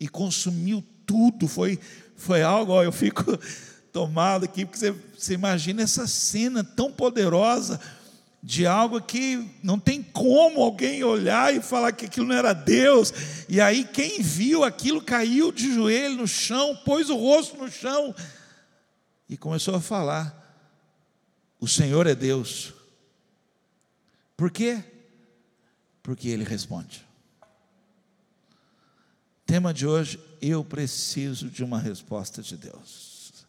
e 0.00 0.08
consumiu 0.08 0.82
tudo, 1.06 1.46
foi, 1.46 1.78
foi 2.16 2.42
algo, 2.42 2.72
ó, 2.72 2.82
eu 2.82 2.90
fico 2.90 3.38
tomado 3.92 4.44
aqui, 4.46 4.64
porque 4.64 4.78
você, 4.78 4.94
você 5.16 5.34
imagina 5.34 5.82
essa 5.82 6.08
cena 6.08 6.64
tão 6.64 6.90
poderosa 6.90 7.78
de 8.42 8.66
algo 8.66 9.00
que 9.00 9.50
não 9.62 9.78
tem 9.78 10.02
como 10.02 10.62
alguém 10.62 11.04
olhar 11.04 11.54
e 11.54 11.60
falar 11.60 11.92
que 11.92 12.06
aquilo 12.06 12.26
não 12.26 12.34
era 12.34 12.52
Deus, 12.52 13.12
e 13.48 13.60
aí 13.60 13.84
quem 13.84 14.22
viu 14.22 14.64
aquilo 14.64 15.02
caiu 15.02 15.52
de 15.52 15.74
joelho 15.74 16.16
no 16.16 16.26
chão, 16.26 16.74
pôs 16.84 17.10
o 17.10 17.16
rosto 17.16 17.56
no 17.56 17.70
chão 17.70 18.14
e 19.28 19.36
começou 19.36 19.74
a 19.74 19.80
falar: 19.80 20.34
O 21.60 21.68
Senhor 21.68 22.06
é 22.06 22.14
Deus. 22.14 22.72
Por 24.36 24.50
quê? 24.50 24.82
Porque 26.02 26.28
Ele 26.28 26.44
responde. 26.44 27.06
Tema 29.44 29.74
de 29.74 29.86
hoje: 29.86 30.18
Eu 30.40 30.64
preciso 30.64 31.50
de 31.50 31.62
uma 31.62 31.78
resposta 31.78 32.40
de 32.40 32.56
Deus. 32.56 33.46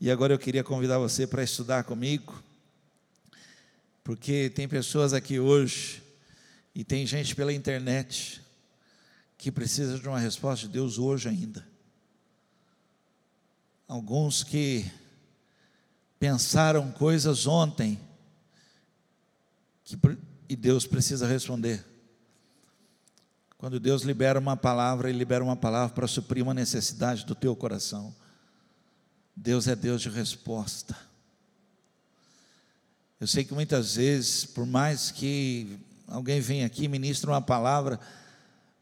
E 0.00 0.10
agora 0.10 0.32
eu 0.32 0.38
queria 0.38 0.64
convidar 0.64 0.98
você 0.98 1.26
para 1.26 1.42
estudar 1.42 1.84
comigo, 1.84 2.42
porque 4.02 4.50
tem 4.50 4.68
pessoas 4.68 5.12
aqui 5.12 5.38
hoje 5.38 6.02
e 6.74 6.84
tem 6.84 7.06
gente 7.06 7.34
pela 7.34 7.52
internet 7.52 8.40
que 9.36 9.50
precisa 9.50 9.98
de 9.98 10.06
uma 10.08 10.18
resposta 10.18 10.66
de 10.66 10.72
Deus 10.72 10.98
hoje 10.98 11.28
ainda. 11.28 11.66
Alguns 13.88 14.44
que 14.44 14.90
pensaram 16.18 16.92
coisas 16.92 17.46
ontem 17.46 17.98
que, 19.84 19.98
e 20.48 20.54
Deus 20.54 20.86
precisa 20.86 21.26
responder. 21.26 21.84
Quando 23.56 23.80
Deus 23.80 24.02
libera 24.02 24.38
uma 24.38 24.56
palavra, 24.56 25.08
Ele 25.08 25.18
libera 25.18 25.44
uma 25.44 25.56
palavra 25.56 25.94
para 25.94 26.06
suprir 26.06 26.42
uma 26.42 26.54
necessidade 26.54 27.26
do 27.26 27.34
teu 27.34 27.54
coração. 27.56 28.14
Deus 29.34 29.66
é 29.68 29.76
Deus 29.76 30.00
de 30.02 30.08
resposta. 30.08 30.96
Eu 33.20 33.26
sei 33.26 33.44
que 33.44 33.52
muitas 33.52 33.96
vezes, 33.96 34.44
por 34.44 34.64
mais 34.64 35.10
que 35.10 35.78
alguém 36.08 36.40
venha 36.40 36.64
aqui 36.64 36.88
ministre 36.88 37.28
uma 37.28 37.42
palavra, 37.42 38.00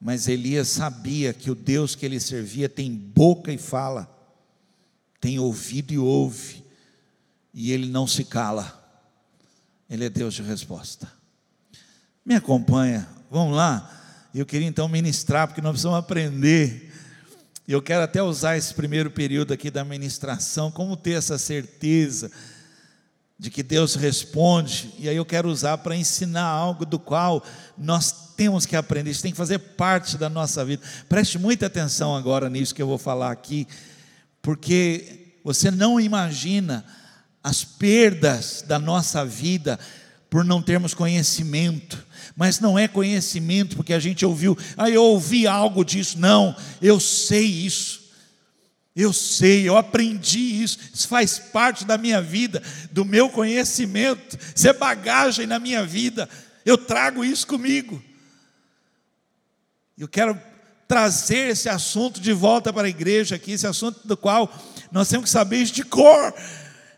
mas 0.00 0.28
Elias 0.28 0.68
sabia 0.68 1.32
que 1.32 1.50
o 1.50 1.54
Deus 1.54 1.94
que 1.94 2.06
ele 2.06 2.20
servia 2.20 2.68
tem 2.68 2.94
boca 2.94 3.52
e 3.52 3.58
fala, 3.58 4.08
tem 5.20 5.38
ouvido 5.38 5.92
e 5.92 5.98
ouve, 5.98 6.62
e 7.52 7.72
ele 7.72 7.88
não 7.88 8.06
se 8.06 8.24
cala. 8.24 8.74
Ele 9.90 10.04
é 10.04 10.10
Deus 10.10 10.34
de 10.34 10.42
resposta. 10.42 11.10
Me 12.24 12.34
acompanha, 12.34 13.08
vamos 13.30 13.56
lá. 13.56 13.94
Eu 14.32 14.46
queria 14.46 14.68
então 14.68 14.86
ministrar, 14.88 15.48
porque 15.48 15.60
nós 15.60 15.72
precisamos 15.72 15.98
aprender 15.98 16.88
eu 17.68 17.82
quero 17.82 18.02
até 18.02 18.22
usar 18.22 18.56
esse 18.56 18.72
primeiro 18.72 19.10
período 19.10 19.52
aqui 19.52 19.70
da 19.70 19.84
ministração, 19.84 20.70
como 20.70 20.96
ter 20.96 21.10
essa 21.10 21.36
certeza 21.36 22.30
de 23.38 23.50
que 23.50 23.62
Deus 23.62 23.94
responde, 23.94 24.92
e 24.98 25.08
aí 25.08 25.16
eu 25.16 25.24
quero 25.24 25.48
usar 25.48 25.78
para 25.78 25.94
ensinar 25.94 26.44
algo 26.44 26.84
do 26.84 26.98
qual 26.98 27.44
nós 27.76 28.34
temos 28.36 28.66
que 28.66 28.74
aprender, 28.74 29.10
isso 29.10 29.22
tem 29.22 29.30
que 29.30 29.38
fazer 29.38 29.58
parte 29.58 30.16
da 30.16 30.28
nossa 30.28 30.64
vida. 30.64 30.82
Preste 31.08 31.38
muita 31.38 31.66
atenção 31.66 32.16
agora 32.16 32.50
nisso 32.50 32.74
que 32.74 32.82
eu 32.82 32.86
vou 32.86 32.98
falar 32.98 33.30
aqui, 33.30 33.66
porque 34.42 35.36
você 35.44 35.70
não 35.70 36.00
imagina 36.00 36.84
as 37.42 37.62
perdas 37.62 38.64
da 38.66 38.78
nossa 38.78 39.24
vida 39.24 39.78
por 40.28 40.44
não 40.44 40.60
termos 40.60 40.92
conhecimento 40.92 42.08
mas 42.38 42.60
não 42.60 42.78
é 42.78 42.86
conhecimento, 42.86 43.74
porque 43.74 43.92
a 43.92 43.98
gente 43.98 44.24
ouviu, 44.24 44.56
ah, 44.76 44.88
eu 44.88 45.02
ouvi 45.02 45.44
algo 45.44 45.84
disso. 45.84 46.20
Não, 46.20 46.54
eu 46.80 47.00
sei 47.00 47.44
isso. 47.44 48.07
Eu 49.00 49.12
sei, 49.12 49.68
eu 49.68 49.76
aprendi 49.76 50.60
isso, 50.60 50.76
isso 50.92 51.06
faz 51.06 51.38
parte 51.38 51.84
da 51.84 51.96
minha 51.96 52.20
vida, 52.20 52.60
do 52.90 53.04
meu 53.04 53.30
conhecimento, 53.30 54.36
isso 54.52 54.66
é 54.66 54.72
bagagem 54.72 55.46
na 55.46 55.60
minha 55.60 55.86
vida, 55.86 56.28
eu 56.66 56.76
trago 56.76 57.24
isso 57.24 57.46
comigo. 57.46 58.02
Eu 59.96 60.08
quero 60.08 60.36
trazer 60.88 61.50
esse 61.50 61.68
assunto 61.68 62.20
de 62.20 62.32
volta 62.32 62.72
para 62.72 62.88
a 62.88 62.90
igreja 62.90 63.36
aqui, 63.36 63.52
esse 63.52 63.68
assunto 63.68 64.00
do 64.04 64.16
qual 64.16 64.52
nós 64.90 65.08
temos 65.08 65.26
que 65.26 65.30
saber 65.30 65.58
isso 65.58 65.74
de 65.74 65.84
cor, 65.84 66.34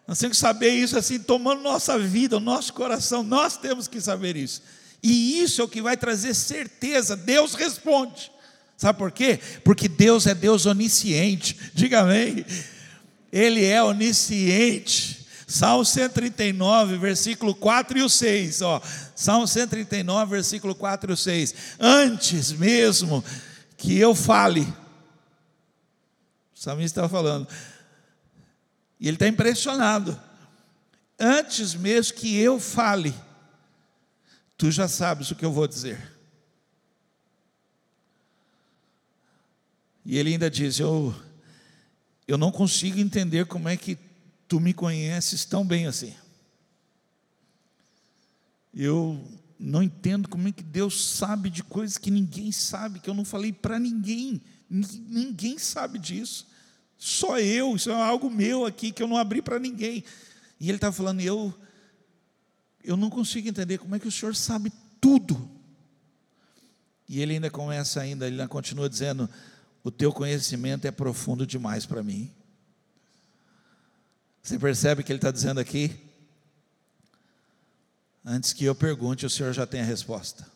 nós 0.09 0.19
temos 0.19 0.39
que 0.39 0.41
saber 0.41 0.71
isso 0.71 0.97
assim, 0.97 1.19
tomando 1.19 1.61
nossa 1.61 1.99
vida, 1.99 2.39
o 2.39 2.41
nosso 2.41 2.73
coração, 2.73 3.23
nós 3.23 3.59
temos 3.59 3.87
que 3.87 4.01
saber 4.01 4.39
isso. 4.39 4.63
E 5.03 5.43
isso 5.43 5.61
é 5.61 5.65
o 5.65 5.69
que 5.69 5.83
vai 5.83 5.99
trazer 5.99 6.33
certeza. 6.33 7.15
Deus 7.15 7.53
responde. 7.53 8.33
Sabe 8.81 8.99
por 8.99 9.13
quê? 9.13 9.39
Porque 9.63 9.87
Deus 9.87 10.27
é 10.27 10.35
Deus 10.35 10.65
onisciente. 10.65 11.55
Diga 11.75 12.01
amém. 12.01 12.47
Ele 13.31 13.63
é 13.63 13.83
onisciente. 13.83 15.27
Salmo 15.47 15.85
139, 15.85 16.97
versículo 16.97 17.55
4 17.55 17.99
e 17.99 18.03
o 18.03 18.09
6. 18.09 18.63
Ó. 18.63 18.81
Salmo 19.15 19.47
139, 19.47 20.31
versículo 20.31 20.75
4 20.75 21.11
e 21.11 21.13
o 21.13 21.17
6. 21.17 21.55
Antes 21.79 22.53
mesmo 22.53 23.23
que 23.77 23.99
eu 23.99 24.15
fale, 24.15 24.63
O 26.55 26.59
salmista 26.59 27.03
estava 27.03 27.09
falando. 27.11 27.47
E 28.99 29.09
ele 29.09 29.17
está 29.17 29.29
impressionado. 29.29 30.19
Antes 31.19 31.75
mesmo 31.75 32.15
que 32.15 32.35
eu 32.39 32.59
fale, 32.59 33.15
tu 34.57 34.71
já 34.71 34.89
sabes 34.89 35.31
o 35.31 35.35
que 35.35 35.45
eu 35.45 35.53
vou 35.53 35.69
dizer. 35.69 36.20
E 40.05 40.17
ele 40.17 40.31
ainda 40.31 40.51
diz: 40.51 40.79
Eu, 40.79 41.15
eu 42.27 42.39
não 42.39 42.51
consigo 42.51 42.99
entender 42.99 43.47
como 43.47 43.69
é 43.69 43.77
que 43.77 43.99
tu 44.49 44.61
me 44.61 44.73
conheces 44.73 45.45
tão 45.45 45.65
bem 45.65 45.87
assim. 45.87 46.15
Eu 48.75 49.23
não 49.59 49.83
entendo 49.83 50.29
como 50.29 50.49
é 50.49 50.53
que 50.53 50.63
Deus 50.63 51.05
sabe 51.05 51.51
de 51.51 51.63
coisas 51.63 51.99
que 51.99 52.11
ninguém 52.11 52.51
sabe, 52.51 52.99
que 52.99 53.11
eu 53.11 53.15
não 53.15 53.25
falei 53.25 53.53
para 53.53 53.79
ninguém. 53.79 54.41
Ninguém 54.69 55.59
sabe 55.59 55.99
disso. 55.99 56.47
Só 56.97 57.39
eu, 57.39 57.77
isso 57.77 57.91
é 57.91 57.95
algo 57.95 58.31
meu 58.31 58.65
aqui 58.65 58.93
que 58.93 59.03
eu 59.03 59.09
não 59.09 59.17
abri 59.17 59.43
para 59.43 59.59
ninguém. 59.59 60.05
E 60.59 60.69
ele 60.69 60.77
estava 60.77 60.95
falando, 60.95 61.21
eu, 61.21 61.53
eu 62.85 62.97
não 62.97 63.11
consigo 63.11 63.49
entender 63.49 63.79
como 63.79 63.95
é 63.95 63.99
que 63.99 64.09
o 64.09 64.13
Senhor 64.13 64.35
sabe 64.35 64.73
tudo. 65.01 65.51
E 67.09 67.21
ele 67.21 67.35
ainda 67.35 67.51
começa 67.51 68.01
ainda, 68.01 68.27
ele 68.27 68.37
ainda 68.37 68.49
continua 68.49 68.89
dizendo, 68.89 69.29
o 69.83 69.91
teu 69.91 70.13
conhecimento 70.13 70.87
é 70.87 70.91
profundo 70.91 71.47
demais 71.47 71.87
para 71.87 72.03
mim. 72.03 72.33
Você 74.43 74.59
percebe 74.59 75.03
que 75.03 75.13
ele 75.13 75.19
está 75.19 75.31
dizendo 75.31 75.61
aqui? 75.61 75.95
Antes 78.25 78.53
que 78.53 78.65
eu 78.65 78.75
pergunte, 78.75 79.25
o 79.25 79.31
Senhor 79.31 79.53
já 79.53 79.67
tem 79.67 79.81
a 79.81 79.85
resposta. 79.85 80.47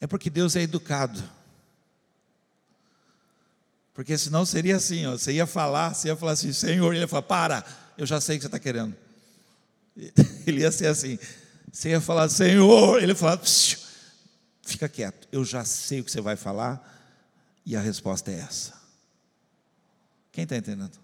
É 0.00 0.06
porque 0.06 0.30
Deus 0.30 0.56
é 0.56 0.62
educado. 0.62 1.22
Porque 3.94 4.16
senão 4.16 4.44
seria 4.46 4.76
assim, 4.76 5.06
ó, 5.06 5.12
você 5.12 5.32
ia 5.32 5.46
falar, 5.46 5.94
você 5.94 6.08
ia 6.08 6.16
falar 6.16 6.32
assim, 6.32 6.52
Senhor, 6.52 6.92
ele 6.92 7.02
ia 7.02 7.08
falar, 7.08 7.22
para, 7.22 7.64
eu 7.98 8.06
já 8.06 8.20
sei 8.20 8.36
o 8.36 8.38
que 8.38 8.42
você 8.42 8.48
está 8.48 8.58
querendo. 8.58 8.94
Ele 10.46 10.62
ia 10.62 10.72
ser 10.72 10.86
assim, 10.86 11.18
você 11.70 11.90
ia 11.90 12.00
falar, 12.00 12.28
Senhor, 12.30 13.02
ele 13.02 13.12
ia 13.12 13.14
falar, 13.14 13.38
fica 14.62 14.88
quieto, 14.88 15.28
eu 15.30 15.44
já 15.44 15.64
sei 15.64 16.00
o 16.00 16.04
que 16.04 16.10
você 16.10 16.20
vai 16.20 16.34
falar, 16.34 17.01
e 17.64 17.76
a 17.76 17.80
resposta 17.80 18.30
é 18.30 18.40
essa. 18.40 18.74
Quem 20.30 20.44
está 20.44 20.56
entendendo? 20.56 20.98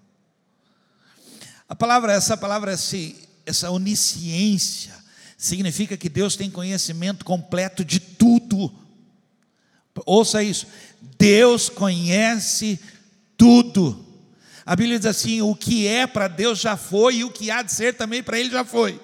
A 1.68 1.74
palavra, 1.74 2.12
essa 2.12 2.36
palavra, 2.36 2.72
essa 2.72 3.70
onisciência, 3.70 4.94
significa 5.36 5.96
que 5.96 6.08
Deus 6.08 6.34
tem 6.34 6.50
conhecimento 6.50 7.24
completo 7.24 7.84
de 7.84 8.00
tudo. 8.00 8.72
Ouça 10.06 10.42
isso, 10.42 10.66
Deus 11.18 11.68
conhece 11.68 12.80
tudo. 13.36 14.04
A 14.64 14.74
Bíblia 14.74 14.98
diz 14.98 15.06
assim: 15.06 15.42
o 15.42 15.54
que 15.54 15.86
é 15.86 16.06
para 16.06 16.28
Deus 16.28 16.58
já 16.58 16.76
foi, 16.76 17.16
e 17.16 17.24
o 17.24 17.30
que 17.30 17.50
há 17.50 17.62
de 17.62 17.72
ser 17.72 17.94
também 17.94 18.22
para 18.22 18.38
Ele 18.38 18.50
já 18.50 18.64
foi. 18.64 19.00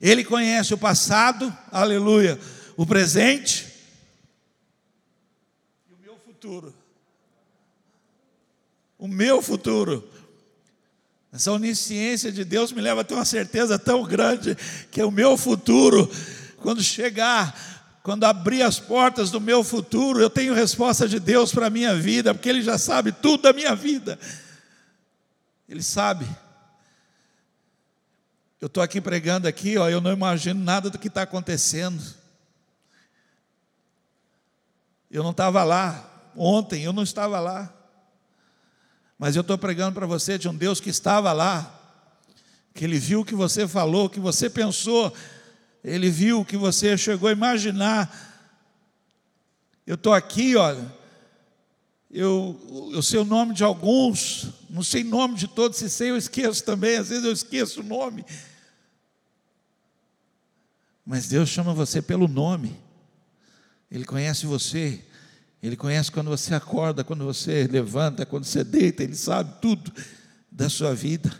Ele 0.00 0.24
conhece 0.24 0.74
o 0.74 0.78
passado, 0.78 1.56
aleluia, 1.70 2.38
o 2.76 2.84
presente 2.84 3.73
futuro. 6.44 6.74
O 8.98 9.08
meu 9.08 9.40
futuro. 9.40 10.10
Essa 11.32 11.50
onisciência 11.50 12.30
de 12.30 12.44
Deus 12.44 12.70
me 12.70 12.82
leva 12.82 13.00
a 13.00 13.04
ter 13.04 13.14
uma 13.14 13.24
certeza 13.24 13.78
tão 13.78 14.04
grande 14.04 14.54
que 14.90 15.02
o 15.02 15.10
meu 15.10 15.38
futuro, 15.38 16.08
quando 16.58 16.82
chegar, 16.82 17.98
quando 18.02 18.24
abrir 18.24 18.62
as 18.62 18.78
portas 18.78 19.30
do 19.30 19.40
meu 19.40 19.64
futuro, 19.64 20.20
eu 20.20 20.28
tenho 20.28 20.52
resposta 20.52 21.08
de 21.08 21.18
Deus 21.18 21.50
para 21.50 21.68
a 21.68 21.70
minha 21.70 21.96
vida, 21.96 22.34
porque 22.34 22.50
Ele 22.50 22.60
já 22.60 22.76
sabe 22.76 23.10
tudo 23.10 23.44
da 23.44 23.52
minha 23.54 23.74
vida. 23.74 24.18
Ele 25.66 25.82
sabe. 25.82 26.26
Eu 28.60 28.66
estou 28.66 28.82
aqui 28.82 29.00
pregando 29.00 29.48
aqui, 29.48 29.78
ó, 29.78 29.88
eu 29.88 30.00
não 30.00 30.12
imagino 30.12 30.62
nada 30.62 30.90
do 30.90 30.98
que 30.98 31.08
está 31.08 31.22
acontecendo. 31.22 32.02
Eu 35.10 35.22
não 35.22 35.30
estava 35.30 35.64
lá 35.64 36.10
ontem, 36.36 36.82
eu 36.82 36.92
não 36.92 37.02
estava 37.02 37.40
lá. 37.40 37.72
Mas 39.18 39.36
eu 39.36 39.42
estou 39.42 39.56
pregando 39.56 39.94
para 39.94 40.06
você 40.06 40.36
de 40.36 40.48
um 40.48 40.54
Deus 40.54 40.80
que 40.80 40.90
estava 40.90 41.32
lá, 41.32 41.80
que 42.74 42.84
Ele 42.84 42.98
viu 42.98 43.20
o 43.20 43.24
que 43.24 43.34
você 43.34 43.66
falou, 43.68 44.06
o 44.06 44.10
que 44.10 44.20
você 44.20 44.50
pensou, 44.50 45.14
Ele 45.82 46.10
viu 46.10 46.40
o 46.40 46.44
que 46.44 46.56
você 46.56 46.98
chegou 46.98 47.28
a 47.28 47.32
imaginar. 47.32 48.32
Eu 49.86 49.94
estou 49.94 50.12
aqui, 50.12 50.56
olha, 50.56 50.92
eu, 52.10 52.90
eu 52.92 53.02
sei 53.02 53.18
o 53.18 53.24
nome 53.24 53.54
de 53.54 53.64
alguns, 53.64 54.48
não 54.70 54.82
sei 54.82 55.02
o 55.02 55.08
nome 55.08 55.34
de 55.34 55.48
todos, 55.48 55.78
se 55.78 55.90
sei 55.90 56.10
eu 56.10 56.16
esqueço 56.16 56.64
também, 56.64 56.96
às 56.96 57.08
vezes 57.08 57.24
eu 57.24 57.32
esqueço 57.32 57.80
o 57.80 57.84
nome. 57.84 58.24
Mas 61.04 61.28
Deus 61.28 61.48
chama 61.48 61.74
você 61.74 62.00
pelo 62.00 62.26
nome, 62.26 62.80
Ele 63.90 64.04
conhece 64.04 64.46
você, 64.46 65.04
ele 65.66 65.78
conhece 65.78 66.12
quando 66.12 66.28
você 66.28 66.54
acorda, 66.54 67.02
quando 67.02 67.24
você 67.24 67.66
levanta, 67.66 68.26
quando 68.26 68.44
você 68.44 68.62
deita, 68.62 69.02
Ele 69.02 69.16
sabe 69.16 69.60
tudo 69.62 69.90
da 70.52 70.68
sua 70.68 70.94
vida. 70.94 71.34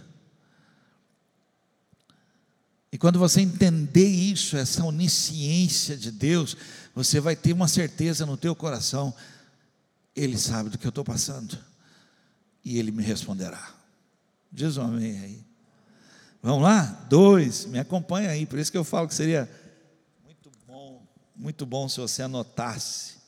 E 2.91 2.97
quando 2.97 3.19
você 3.19 3.43
entender 3.43 4.09
isso, 4.09 4.57
essa 4.57 4.83
onisciência 4.83 5.95
de 5.95 6.11
Deus, 6.11 6.57
você 6.95 7.21
vai 7.21 7.37
ter 7.37 7.53
uma 7.53 7.69
certeza 7.69 8.25
no 8.25 8.35
teu 8.39 8.57
coração, 8.57 9.15
Ele 10.17 10.39
sabe 10.39 10.71
do 10.71 10.79
que 10.79 10.87
eu 10.87 10.91
estou 10.91 11.05
passando, 11.05 11.59
e 12.65 12.79
Ele 12.79 12.93
me 12.93 13.03
responderá. 13.03 13.75
Diz 14.51 14.79
um 14.79 14.85
amém 14.85 15.19
aí. 15.19 15.45
Vamos 16.43 16.63
lá? 16.63 16.85
Dois, 17.11 17.67
me 17.67 17.79
acompanha 17.79 18.31
aí, 18.31 18.47
por 18.47 18.59
isso 18.59 18.73
que 18.73 18.79
eu 18.79 18.85
falo 18.85 19.07
que 19.07 19.15
seria 19.15 19.51
muito 20.25 20.51
bom, 20.67 21.07
muito 21.37 21.67
bom 21.67 21.91
se 21.91 22.01
você 22.01 22.23
anotasse 22.23 23.24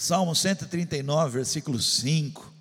Salmo 0.00 0.32
139, 0.32 1.32
versículo 1.32 1.82
5. 1.82 2.54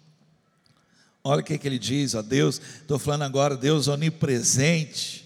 Olha 1.24 1.42
o 1.42 1.44
que, 1.44 1.56
que 1.56 1.68
ele 1.68 1.78
diz, 1.78 2.16
ó 2.16 2.24
Deus, 2.24 2.60
estou 2.82 2.98
falando 2.98 3.22
agora, 3.22 3.56
Deus 3.56 3.88
onipresente. 3.88 5.24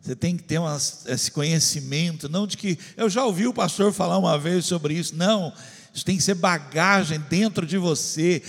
Você 0.00 0.14
tem 0.14 0.36
que 0.36 0.44
ter 0.44 0.60
esse 1.06 1.32
conhecimento, 1.32 2.28
não 2.28 2.46
de 2.46 2.56
que 2.56 2.78
eu 2.96 3.10
já 3.10 3.24
ouvi 3.24 3.48
o 3.48 3.52
pastor 3.52 3.92
falar 3.92 4.18
uma 4.18 4.38
vez 4.38 4.66
sobre 4.66 4.94
isso, 4.94 5.16
não, 5.16 5.52
isso 5.92 6.04
tem 6.04 6.16
que 6.16 6.22
ser 6.22 6.34
bagagem 6.34 7.18
dentro 7.28 7.66
de 7.66 7.76
você, 7.76 8.40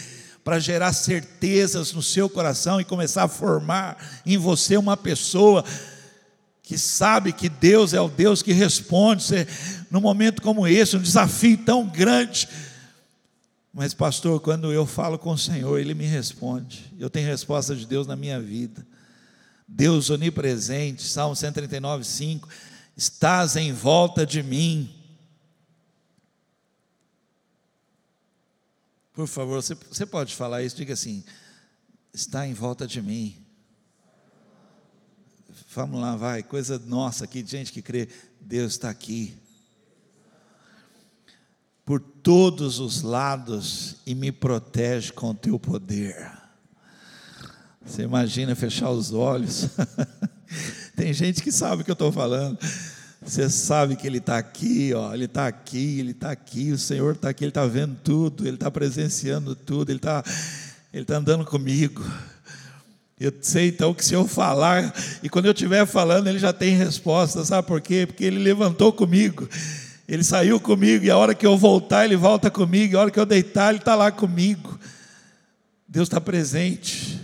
para 0.43 0.59
gerar 0.59 0.93
certezas 0.93 1.93
no 1.93 2.01
seu 2.01 2.29
coração 2.29 2.79
e 2.79 2.85
começar 2.85 3.23
a 3.23 3.27
formar 3.27 4.21
em 4.25 4.37
você 4.37 4.77
uma 4.77 4.97
pessoa 4.97 5.63
que 6.71 6.77
sabe 6.77 7.33
que 7.33 7.49
Deus 7.49 7.93
é 7.93 7.99
o 7.99 8.07
Deus 8.07 8.41
que 8.41 8.53
responde, 8.53 9.23
você, 9.23 9.45
num 9.91 9.99
momento 9.99 10.41
como 10.41 10.65
esse, 10.65 10.95
um 10.95 11.01
desafio 11.01 11.57
tão 11.57 11.85
grande. 11.85 12.47
Mas, 13.73 13.93
pastor, 13.93 14.39
quando 14.39 14.71
eu 14.71 14.85
falo 14.85 15.19
com 15.19 15.31
o 15.31 15.37
Senhor, 15.37 15.77
Ele 15.77 15.93
me 15.93 16.05
responde. 16.05 16.89
Eu 16.97 17.09
tenho 17.09 17.27
resposta 17.27 17.75
de 17.75 17.85
Deus 17.85 18.07
na 18.07 18.15
minha 18.15 18.39
vida. 18.39 18.87
Deus 19.67 20.09
onipresente, 20.09 21.03
Salmo 21.03 21.35
139, 21.35 22.05
5. 22.05 22.47
Estás 22.95 23.57
em 23.57 23.73
volta 23.73 24.25
de 24.25 24.41
mim. 24.41 24.89
Por 29.11 29.27
favor, 29.27 29.61
você, 29.61 29.75
você 29.75 30.05
pode 30.05 30.33
falar 30.33 30.63
isso, 30.63 30.77
diga 30.77 30.93
assim: 30.93 31.21
está 32.13 32.47
em 32.47 32.53
volta 32.53 32.87
de 32.87 33.01
mim. 33.01 33.40
Vamos 35.73 36.01
lá, 36.01 36.17
vai, 36.17 36.43
coisa 36.43 36.77
nossa 36.85 37.23
aqui, 37.23 37.45
gente 37.47 37.71
que 37.71 37.81
crê, 37.81 38.09
Deus 38.41 38.73
está 38.73 38.89
aqui. 38.89 39.37
Por 41.85 41.99
todos 41.99 42.79
os 42.79 43.01
lados 43.01 43.95
e 44.05 44.13
me 44.13 44.33
protege 44.33 45.13
com 45.13 45.31
o 45.31 45.33
teu 45.33 45.57
poder. 45.57 46.29
Você 47.85 48.01
imagina 48.01 48.53
fechar 48.53 48.89
os 48.89 49.13
olhos? 49.13 49.69
Tem 50.93 51.13
gente 51.13 51.41
que 51.41 51.53
sabe 51.53 51.81
o 51.81 51.85
que 51.85 51.91
eu 51.91 51.93
estou 51.93 52.11
falando. 52.11 52.59
Você 53.21 53.49
sabe 53.49 53.95
que 53.95 54.05
Ele 54.05 54.17
está 54.17 54.37
aqui, 54.37 54.93
ó, 54.93 55.13
Ele 55.13 55.25
está 55.25 55.47
aqui, 55.47 55.99
Ele 55.99 56.11
está 56.11 56.31
aqui, 56.31 56.73
o 56.73 56.77
Senhor 56.77 57.15
está 57.15 57.29
aqui, 57.29 57.45
Ele 57.45 57.51
está 57.51 57.65
vendo 57.65 57.97
tudo, 58.03 58.45
Ele 58.45 58.55
está 58.55 58.69
presenciando 58.69 59.55
tudo, 59.55 59.89
Ele 59.89 59.99
está 59.99 60.21
ele 60.93 61.05
tá 61.05 61.15
andando 61.15 61.45
comigo. 61.45 62.03
Eu 63.23 63.31
sei 63.39 63.67
então 63.67 63.93
que 63.93 64.03
se 64.03 64.15
eu 64.15 64.27
falar, 64.27 64.91
e 65.21 65.29
quando 65.29 65.45
eu 65.45 65.51
estiver 65.51 65.85
falando, 65.85 66.25
ele 66.25 66.39
já 66.39 66.51
tem 66.51 66.75
resposta, 66.75 67.45
sabe 67.45 67.67
por 67.67 67.79
quê? 67.79 68.07
Porque 68.07 68.23
ele 68.23 68.39
levantou 68.39 68.91
comigo, 68.91 69.47
ele 70.07 70.23
saiu 70.23 70.59
comigo, 70.59 71.05
e 71.05 71.11
a 71.11 71.15
hora 71.15 71.35
que 71.35 71.45
eu 71.45 71.55
voltar, 71.55 72.03
ele 72.03 72.15
volta 72.15 72.49
comigo, 72.49 72.95
e 72.95 72.97
a 72.97 72.99
hora 72.99 73.11
que 73.11 73.19
eu 73.19 73.25
deitar, 73.27 73.69
ele 73.69 73.77
está 73.77 73.93
lá 73.93 74.11
comigo. 74.11 74.79
Deus 75.87 76.07
está 76.07 76.19
presente. 76.19 77.21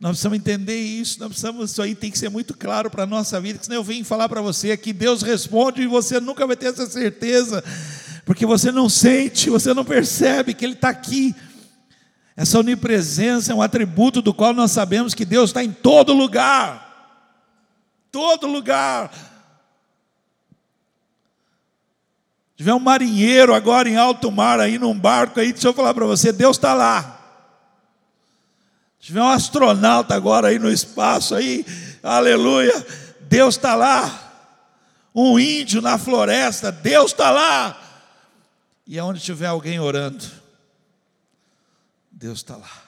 Nós 0.00 0.12
precisamos 0.12 0.38
entender 0.38 0.80
isso, 0.80 1.20
nós 1.20 1.28
precisamos, 1.28 1.70
isso 1.70 1.82
aí 1.82 1.94
tem 1.94 2.10
que 2.10 2.18
ser 2.18 2.30
muito 2.30 2.56
claro 2.56 2.90
para 2.90 3.02
a 3.02 3.06
nossa 3.06 3.38
vida, 3.38 3.58
senão 3.60 3.76
eu 3.76 3.84
venho 3.84 4.06
falar 4.06 4.26
para 4.26 4.40
você 4.40 4.74
que 4.74 4.90
Deus 4.90 5.20
responde 5.20 5.82
e 5.82 5.86
você 5.86 6.18
nunca 6.18 6.46
vai 6.46 6.56
ter 6.56 6.68
essa 6.68 6.86
certeza, 6.86 7.62
porque 8.24 8.46
você 8.46 8.72
não 8.72 8.88
sente, 8.88 9.50
você 9.50 9.74
não 9.74 9.84
percebe 9.84 10.54
que 10.54 10.64
Ele 10.64 10.72
está 10.72 10.88
aqui. 10.88 11.34
Essa 12.36 12.58
onipresença 12.58 13.52
é 13.52 13.54
um 13.54 13.62
atributo 13.62 14.20
do 14.20 14.34
qual 14.34 14.52
nós 14.52 14.72
sabemos 14.72 15.14
que 15.14 15.24
Deus 15.24 15.50
está 15.50 15.62
em 15.62 15.70
todo 15.70 16.12
lugar. 16.12 16.82
Todo 18.10 18.46
lugar. 18.46 19.12
Se 22.54 22.58
tiver 22.58 22.74
um 22.74 22.80
marinheiro 22.80 23.54
agora 23.54 23.88
em 23.88 23.96
alto 23.96 24.30
mar, 24.32 24.58
aí 24.60 24.78
num 24.78 24.98
barco, 24.98 25.38
aí, 25.38 25.52
deixa 25.52 25.68
eu 25.68 25.74
falar 25.74 25.94
para 25.94 26.06
você, 26.06 26.32
Deus 26.32 26.56
está 26.56 26.74
lá. 26.74 27.20
Se 29.00 29.08
tiver 29.08 29.22
um 29.22 29.28
astronauta 29.28 30.14
agora 30.14 30.48
aí 30.48 30.58
no 30.58 30.70
espaço, 30.70 31.34
aí, 31.34 31.64
aleluia, 32.02 32.74
Deus 33.20 33.56
está 33.56 33.74
lá. 33.74 34.20
Um 35.14 35.38
índio 35.38 35.80
na 35.80 35.98
floresta, 35.98 36.72
Deus 36.72 37.12
está 37.12 37.30
lá. 37.30 37.80
E 38.86 38.98
aonde 38.98 39.20
tiver 39.20 39.46
alguém 39.46 39.78
orando, 39.78 40.24
Deus 42.14 42.38
está 42.38 42.56
lá. 42.56 42.84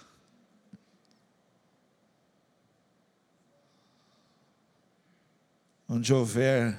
Onde 5.88 6.12
houver, 6.12 6.78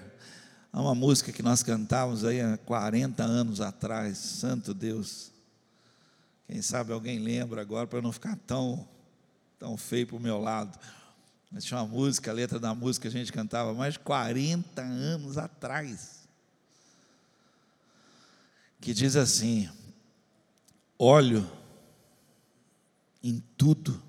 há 0.71 0.81
uma 0.81 0.95
música 0.95 1.31
que 1.31 1.43
nós 1.43 1.63
cantávamos 1.63 2.25
aí 2.25 2.41
há 2.41 2.57
40 2.57 3.23
anos 3.23 3.61
atrás, 3.61 4.17
Santo 4.17 4.73
Deus. 4.73 5.31
Quem 6.47 6.61
sabe 6.61 6.91
alguém 6.91 7.19
lembra 7.19 7.61
agora 7.61 7.87
para 7.87 8.01
não 8.01 8.11
ficar 8.11 8.37
tão, 8.47 8.87
tão 9.59 9.77
feio 9.77 10.07
para 10.07 10.15
o 10.17 10.19
meu 10.19 10.39
lado. 10.39 10.77
Mas 11.51 11.63
tinha 11.63 11.79
uma 11.79 11.87
música, 11.87 12.31
a 12.31 12.33
letra 12.33 12.59
da 12.59 12.73
música 12.73 13.07
a 13.07 13.11
gente 13.11 13.31
cantava 13.31 13.73
mais 13.73 13.93
de 13.93 13.99
40 13.99 14.81
anos 14.81 15.37
atrás 15.37 16.17
que 18.79 18.93
diz 18.93 19.15
assim: 19.15 19.69
olho 20.97 21.49
em 23.29 23.43
tudo 23.57 24.01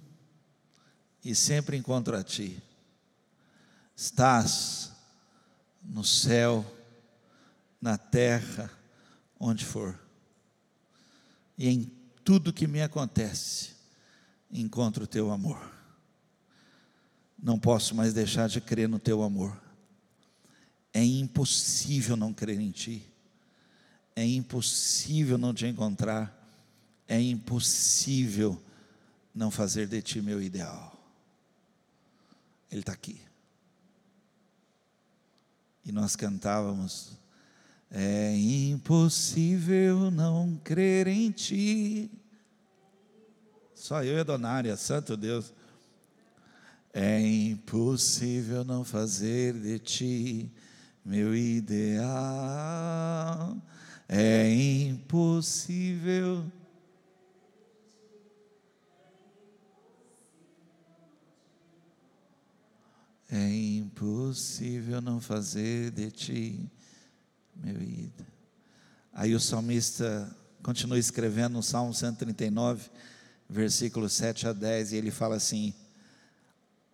e 1.24 1.34
sempre 1.34 1.76
encontro 1.76 2.16
a 2.16 2.22
ti. 2.22 2.62
Estás 3.94 4.92
no 5.82 6.04
céu, 6.04 6.64
na 7.80 7.96
terra, 7.96 8.70
onde 9.38 9.64
for. 9.64 9.98
E 11.56 11.68
em 11.68 11.92
tudo 12.24 12.52
que 12.52 12.66
me 12.66 12.82
acontece, 12.82 13.70
encontro 14.50 15.04
o 15.04 15.08
teu 15.08 15.30
amor. 15.30 15.74
Não 17.40 17.58
posso 17.58 17.94
mais 17.94 18.12
deixar 18.12 18.48
de 18.48 18.60
crer 18.60 18.88
no 18.88 18.98
teu 18.98 19.22
amor. 19.22 19.60
É 20.92 21.04
impossível 21.04 22.16
não 22.16 22.32
crer 22.32 22.60
em 22.60 22.70
ti 22.70 23.08
é 24.18 24.26
impossível 24.26 25.38
não 25.38 25.54
te 25.54 25.64
encontrar, 25.64 26.36
é 27.06 27.20
impossível 27.20 28.60
não 29.38 29.50
fazer 29.50 29.86
de 29.86 30.02
ti 30.02 30.20
meu 30.20 30.42
ideal. 30.42 30.94
Ele 32.70 32.80
está 32.80 32.92
aqui. 32.92 33.20
E 35.84 35.92
nós 35.92 36.16
cantávamos, 36.16 37.12
é 37.90 38.36
impossível 38.36 40.10
não 40.10 40.60
crer 40.62 41.06
em 41.06 41.30
ti. 41.30 42.10
Só 43.74 44.02
eu 44.02 44.18
e 44.18 44.20
a 44.20 44.24
Donária, 44.24 44.76
santo 44.76 45.16
Deus. 45.16 45.54
É 46.92 47.20
impossível 47.20 48.64
não 48.64 48.84
fazer 48.84 49.54
de 49.54 49.78
ti 49.78 50.52
meu 51.04 51.34
ideal 51.34 52.08
é 54.08 54.50
impossível. 54.50 56.50
É 63.30 63.54
impossível 63.76 65.02
não 65.02 65.20
fazer 65.20 65.90
de 65.90 66.10
ti 66.10 66.70
meu 67.54 67.82
ídolo. 67.82 68.26
Aí 69.12 69.34
o 69.34 69.40
salmista 69.40 70.34
continua 70.62 70.98
escrevendo 70.98 71.54
no 71.54 71.62
Salmo 71.62 71.92
139, 71.92 72.88
versículos 73.48 74.12
7 74.14 74.48
a 74.48 74.52
10, 74.52 74.92
e 74.92 74.96
ele 74.96 75.10
fala 75.10 75.36
assim: 75.36 75.74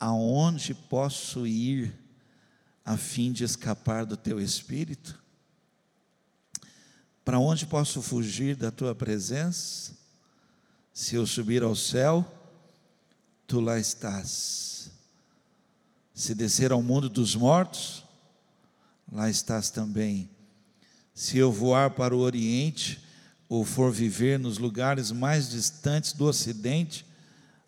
Aonde 0.00 0.74
posso 0.74 1.46
ir 1.46 1.94
a 2.84 2.96
fim 2.96 3.30
de 3.32 3.44
escapar 3.44 4.04
do 4.04 4.16
teu 4.16 4.40
espírito? 4.40 5.22
Para 7.24 7.38
onde 7.38 7.64
posso 7.64 8.02
fugir 8.02 8.56
da 8.56 8.70
tua 8.70 8.94
presença? 8.94 9.92
Se 10.92 11.14
eu 11.14 11.26
subir 11.26 11.62
ao 11.62 11.74
céu, 11.74 12.24
tu 13.46 13.60
lá 13.60 13.78
estás. 13.78 14.73
Se 16.14 16.32
descer 16.32 16.70
ao 16.70 16.80
mundo 16.80 17.08
dos 17.08 17.34
mortos, 17.34 18.04
lá 19.10 19.28
estás 19.28 19.68
também. 19.68 20.30
Se 21.12 21.36
eu 21.36 21.50
voar 21.50 21.90
para 21.90 22.14
o 22.14 22.20
oriente, 22.20 23.04
ou 23.48 23.64
for 23.64 23.92
viver 23.92 24.38
nos 24.38 24.58
lugares 24.58 25.10
mais 25.10 25.50
distantes 25.50 26.12
do 26.12 26.24
ocidente, 26.24 27.04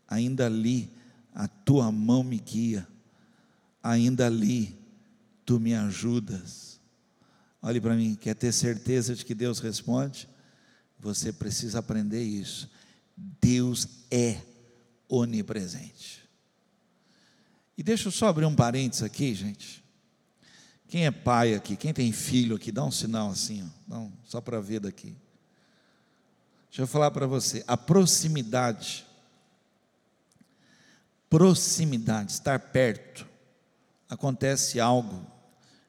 ainda 0.08 0.46
ali 0.46 0.90
a 1.34 1.46
tua 1.46 1.90
mão 1.92 2.22
me 2.22 2.38
guia, 2.38 2.86
ainda 3.82 4.26
ali 4.26 4.78
tu 5.44 5.60
me 5.60 5.74
ajudas. 5.74 6.80
Olhe 7.60 7.80
para 7.80 7.94
mim, 7.94 8.14
quer 8.14 8.34
ter 8.34 8.52
certeza 8.52 9.14
de 9.14 9.24
que 9.24 9.34
Deus 9.34 9.58
responde? 9.58 10.28
Você 10.98 11.32
precisa 11.32 11.80
aprender 11.80 12.22
isso. 12.22 12.70
Deus 13.16 13.88
é 14.10 14.40
onipresente. 15.08 16.25
E 17.76 17.82
deixa 17.82 18.08
eu 18.08 18.12
só 18.12 18.28
abrir 18.28 18.46
um 18.46 18.54
parênteses 18.54 19.02
aqui, 19.02 19.34
gente. 19.34 19.84
Quem 20.88 21.04
é 21.04 21.10
pai 21.10 21.54
aqui, 21.54 21.76
quem 21.76 21.92
tem 21.92 22.12
filho 22.12 22.56
aqui, 22.56 22.70
dá 22.70 22.84
um 22.84 22.90
sinal 22.90 23.30
assim, 23.30 23.68
ó, 23.90 24.06
só 24.24 24.40
para 24.40 24.60
ver 24.60 24.80
daqui. 24.80 25.16
Deixa 26.68 26.82
eu 26.82 26.86
falar 26.86 27.10
para 27.10 27.26
você, 27.26 27.64
a 27.66 27.76
proximidade, 27.76 29.04
proximidade, 31.28 32.32
estar 32.32 32.58
perto, 32.60 33.26
acontece 34.08 34.78
algo 34.78 35.26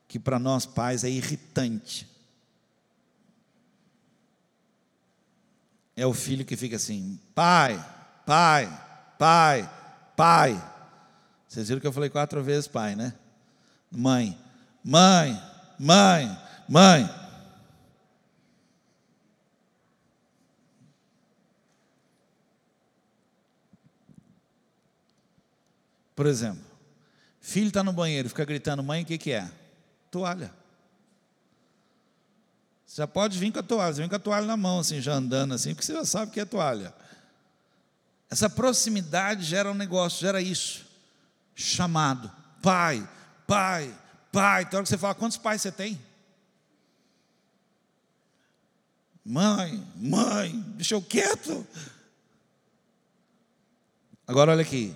que 0.08 0.17
para 0.17 0.39
nós 0.39 0.65
pais 0.65 1.04
é 1.04 1.10
irritante. 1.10 2.08
É 5.95 6.06
o 6.06 6.13
filho 6.13 6.45
que 6.45 6.56
fica 6.56 6.76
assim: 6.76 7.19
pai, 7.36 7.76
pai, 8.26 8.67
pai, 9.17 9.69
pai. 10.15 10.77
Vocês 11.58 11.70
viram 11.70 11.82
que 11.82 11.88
eu 11.88 11.91
falei 11.91 12.08
quatro 12.08 12.43
vezes 12.43 12.67
pai, 12.67 12.96
né? 12.96 13.15
Mãe, 13.89 14.39
mãe, 14.84 15.41
mãe, 15.80 16.38
mãe. 16.70 17.10
Por 26.15 26.28
exemplo, 26.28 26.63
filho 27.41 27.70
está 27.70 27.84
no 27.84 27.91
banheiro, 27.91 28.30
fica 28.30 28.46
gritando, 28.46 28.84
mãe, 28.84 29.02
o 29.02 29.06
que, 29.08 29.17
que 29.17 29.32
é? 29.32 29.52
toalha. 30.12 30.54
Você 32.86 33.02
já 33.02 33.08
pode 33.08 33.39
vir 33.39 33.52
com 33.52 33.58
a 33.58 33.63
toalha, 33.63 33.93
você 33.96 34.02
vem 34.02 34.10
com 34.10 34.15
a 34.15 34.20
toalha 34.20 34.46
na 34.46 34.56
mão, 34.56 34.78
assim, 34.78 35.02
já 35.02 35.13
andando 35.13 35.56
assim, 35.56 35.74
porque 35.74 35.88
você 35.88 35.93
já 35.93 36.06
sabe 36.06 36.32
que 36.32 36.39
é 36.39 36.46
toalha. 36.46 36.93
Essa 38.30 38.48
proximidade 38.48 39.43
gera 39.43 39.72
um 39.72 39.74
negócio, 39.74 40.22
gera 40.22 40.39
isso. 40.39 40.87
Chamado. 41.60 42.32
Pai, 42.62 43.10
pai, 43.48 43.91
pai. 44.32 44.62
Então, 44.62 44.78
hora 44.78 44.84
que 44.84 44.89
você 44.89 44.98
fala, 44.98 45.15
quantos 45.15 45.38
pais 45.38 45.60
você 45.60 45.72
tem? 45.72 46.00
Mãe, 49.26 49.84
mãe, 49.96 50.62
deixa 50.76 50.93
eu 50.93 51.02
quieto. 51.02 51.65
Agora 54.28 54.52
olha 54.52 54.62
aqui, 54.62 54.96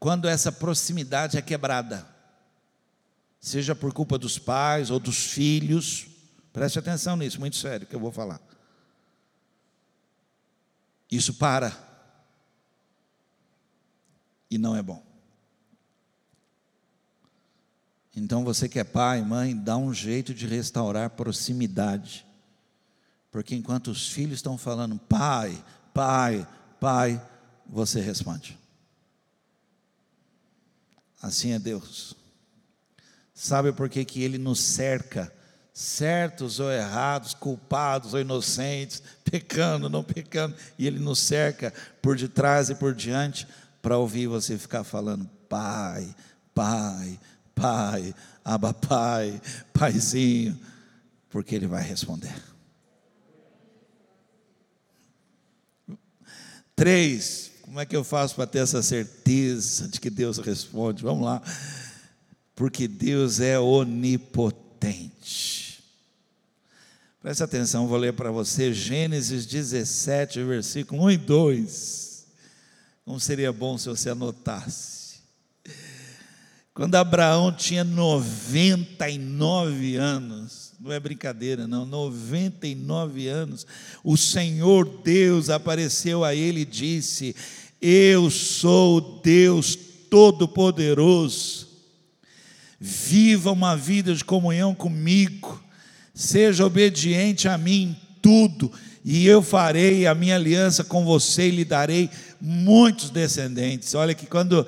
quando 0.00 0.26
essa 0.26 0.50
proximidade 0.50 1.36
é 1.36 1.42
quebrada, 1.42 2.08
seja 3.38 3.74
por 3.74 3.92
culpa 3.92 4.16
dos 4.16 4.38
pais 4.38 4.90
ou 4.90 4.98
dos 4.98 5.26
filhos. 5.26 6.06
Preste 6.54 6.78
atenção 6.78 7.18
nisso, 7.18 7.38
muito 7.38 7.56
sério 7.56 7.86
que 7.86 7.94
eu 7.94 8.00
vou 8.00 8.10
falar. 8.10 8.40
Isso 11.10 11.34
para. 11.34 11.76
E 14.50 14.56
não 14.56 14.74
é 14.74 14.82
bom. 14.82 15.07
Então 18.18 18.44
você 18.44 18.68
que 18.68 18.78
é 18.78 18.84
pai, 18.84 19.22
mãe, 19.22 19.56
dá 19.56 19.76
um 19.76 19.92
jeito 19.92 20.34
de 20.34 20.46
restaurar 20.46 21.10
proximidade. 21.10 22.26
Porque 23.30 23.54
enquanto 23.54 23.88
os 23.88 24.08
filhos 24.08 24.38
estão 24.38 24.58
falando 24.58 24.98
pai, 24.98 25.62
pai, 25.94 26.46
pai, 26.80 27.22
você 27.66 28.00
responde. 28.00 28.58
Assim 31.20 31.52
é 31.52 31.58
Deus. 31.58 32.14
Sabe 33.34 33.72
por 33.72 33.88
que, 33.88 34.04
que 34.04 34.22
ele 34.22 34.38
nos 34.38 34.60
cerca 34.60 35.32
certos 35.78 36.58
ou 36.58 36.72
errados, 36.72 37.34
culpados 37.34 38.12
ou 38.12 38.20
inocentes, 38.20 39.00
pecando, 39.22 39.88
não 39.88 40.02
pecando, 40.02 40.56
e 40.76 40.84
Ele 40.84 40.98
nos 40.98 41.20
cerca 41.20 41.72
por 42.02 42.16
detrás 42.16 42.68
e 42.68 42.74
por 42.74 42.92
diante 42.92 43.46
para 43.80 43.96
ouvir 43.96 44.26
você 44.26 44.58
ficar 44.58 44.82
falando, 44.82 45.30
Pai, 45.48 46.12
Pai, 46.52 47.20
Pai, 47.60 48.14
Aba 48.44 48.72
Pai, 48.72 49.40
Paizinho, 49.72 50.58
porque 51.28 51.54
Ele 51.54 51.66
vai 51.66 51.82
responder. 51.82 52.34
Três, 56.74 57.50
como 57.62 57.80
é 57.80 57.86
que 57.86 57.96
eu 57.96 58.04
faço 58.04 58.36
para 58.36 58.46
ter 58.46 58.60
essa 58.60 58.82
certeza 58.82 59.88
de 59.88 60.00
que 60.00 60.08
Deus 60.08 60.38
responde? 60.38 61.02
Vamos 61.02 61.24
lá. 61.24 61.42
Porque 62.54 62.88
Deus 62.88 63.40
é 63.40 63.58
onipotente. 63.58 65.58
Preste 67.20 67.42
atenção, 67.42 67.88
vou 67.88 67.98
ler 67.98 68.12
para 68.12 68.30
você 68.30 68.72
Gênesis 68.72 69.44
17, 69.44 70.42
versículo 70.44 71.04
1 71.04 71.10
e 71.10 71.16
2. 71.16 72.26
Como 73.04 73.18
seria 73.18 73.52
bom 73.52 73.76
se 73.76 73.88
você 73.88 74.10
anotasse. 74.10 74.97
Quando 76.78 76.94
Abraão 76.94 77.50
tinha 77.50 77.82
99 77.82 79.96
anos, 79.96 80.72
não 80.80 80.92
é 80.92 81.00
brincadeira, 81.00 81.66
não, 81.66 81.84
99 81.84 83.26
anos, 83.26 83.66
o 84.04 84.16
Senhor 84.16 84.88
Deus 85.02 85.50
apareceu 85.50 86.22
a 86.22 86.36
ele 86.36 86.60
e 86.60 86.64
disse: 86.64 87.34
Eu 87.82 88.30
sou 88.30 88.98
o 88.98 89.20
Deus 89.20 89.76
Todo-Poderoso, 90.08 91.66
viva 92.78 93.50
uma 93.50 93.76
vida 93.76 94.14
de 94.14 94.24
comunhão 94.24 94.72
comigo, 94.72 95.60
seja 96.14 96.64
obediente 96.64 97.48
a 97.48 97.58
mim 97.58 97.82
em 97.82 97.96
tudo, 98.22 98.70
e 99.04 99.26
eu 99.26 99.42
farei 99.42 100.06
a 100.06 100.14
minha 100.14 100.36
aliança 100.36 100.84
com 100.84 101.04
você 101.04 101.48
e 101.48 101.56
lhe 101.56 101.64
darei 101.64 102.08
muitos 102.40 103.10
descendentes. 103.10 103.96
Olha 103.96 104.14
que 104.14 104.26
quando 104.26 104.64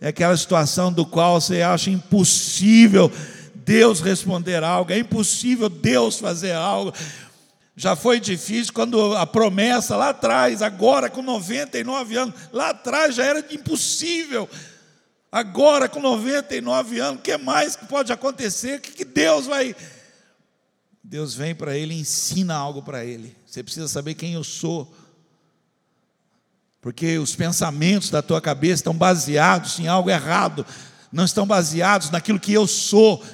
é 0.00 0.08
aquela 0.08 0.36
situação 0.36 0.92
do 0.92 1.04
qual 1.06 1.40
você 1.40 1.62
acha 1.62 1.90
impossível 1.90 3.10
Deus 3.64 4.00
responder 4.00 4.62
algo, 4.62 4.92
é 4.92 4.98
impossível 4.98 5.68
Deus 5.68 6.18
fazer 6.18 6.52
algo. 6.52 6.92
Já 7.76 7.96
foi 7.96 8.20
difícil 8.20 8.72
quando 8.72 9.16
a 9.16 9.26
promessa 9.26 9.96
lá 9.96 10.10
atrás, 10.10 10.62
agora 10.62 11.10
com 11.10 11.22
99 11.22 12.16
anos, 12.16 12.34
lá 12.52 12.70
atrás 12.70 13.16
já 13.16 13.24
era 13.24 13.44
impossível. 13.50 14.48
Agora 15.32 15.88
com 15.88 16.00
99 16.00 17.00
anos, 17.00 17.18
o 17.18 17.22
que 17.22 17.36
mais 17.36 17.74
que 17.74 17.86
pode 17.86 18.12
acontecer? 18.12 18.78
O 18.78 18.80
que, 18.80 18.92
que 18.92 19.04
Deus 19.04 19.46
vai. 19.46 19.74
Deus 21.02 21.34
vem 21.34 21.54
para 21.54 21.76
ele 21.76 21.94
e 21.94 22.00
ensina 22.00 22.54
algo 22.54 22.82
para 22.82 23.04
ele. 23.04 23.36
Você 23.44 23.62
precisa 23.62 23.88
saber 23.88 24.14
quem 24.14 24.34
eu 24.34 24.44
sou. 24.44 24.94
Porque 26.84 27.16
os 27.18 27.34
pensamentos 27.34 28.10
da 28.10 28.20
tua 28.20 28.42
cabeça 28.42 28.74
estão 28.74 28.92
baseados 28.92 29.78
em 29.78 29.88
algo 29.88 30.10
errado, 30.10 30.66
não 31.10 31.24
estão 31.24 31.46
baseados 31.46 32.10
naquilo 32.10 32.38
que 32.38 32.52
eu 32.52 32.66
sou. 32.66 33.24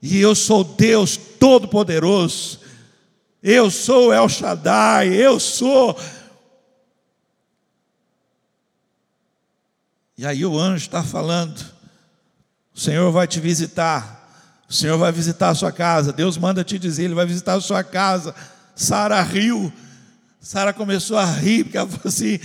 E 0.00 0.18
eu 0.18 0.34
sou 0.34 0.64
Deus 0.64 1.14
Todo-Poderoso. 1.14 2.60
Eu 3.42 3.70
sou 3.70 4.10
El 4.10 4.26
Shaddai, 4.26 5.08
eu 5.08 5.38
sou. 5.38 6.00
E 10.16 10.24
aí 10.24 10.46
o 10.46 10.58
anjo 10.58 10.86
está 10.86 11.04
falando: 11.04 11.62
o 12.74 12.80
Senhor 12.80 13.12
vai 13.12 13.26
te 13.26 13.38
visitar, 13.38 14.64
o 14.66 14.72
Senhor 14.72 14.96
vai 14.96 15.12
visitar 15.12 15.50
a 15.50 15.54
sua 15.54 15.70
casa. 15.70 16.10
Deus 16.10 16.38
manda 16.38 16.64
te 16.64 16.78
dizer, 16.78 17.04
Ele 17.04 17.14
vai 17.14 17.26
visitar 17.26 17.52
a 17.52 17.60
sua 17.60 17.84
casa. 17.84 18.34
Sara 18.74 19.20
riu. 19.20 19.70
Sara 20.40 20.72
começou 20.72 21.18
a 21.18 21.24
rir, 21.24 21.64
porque 21.64 21.76
ela 21.76 21.88
falou 21.88 22.02
assim: 22.06 22.38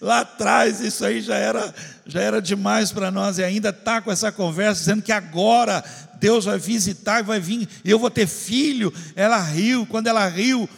lá 0.00 0.20
atrás 0.20 0.80
isso 0.80 1.04
aí 1.04 1.20
já 1.20 1.36
era, 1.36 1.74
já 2.04 2.20
era 2.20 2.42
demais 2.42 2.90
para 2.90 3.10
nós, 3.10 3.38
e 3.38 3.44
ainda 3.44 3.68
está 3.70 4.00
com 4.02 4.10
essa 4.10 4.32
conversa, 4.32 4.80
dizendo 4.80 5.02
que 5.02 5.12
agora 5.12 5.82
Deus 6.18 6.44
vai 6.44 6.58
visitar 6.58 7.20
e 7.20 7.22
vai 7.22 7.38
vir, 7.38 7.68
e 7.84 7.90
eu 7.90 7.98
vou 7.98 8.10
ter 8.10 8.26
filho. 8.26 8.92
Ela 9.14 9.40
riu, 9.40 9.86
quando 9.86 10.08
ela 10.08 10.26
riu, 10.26 10.68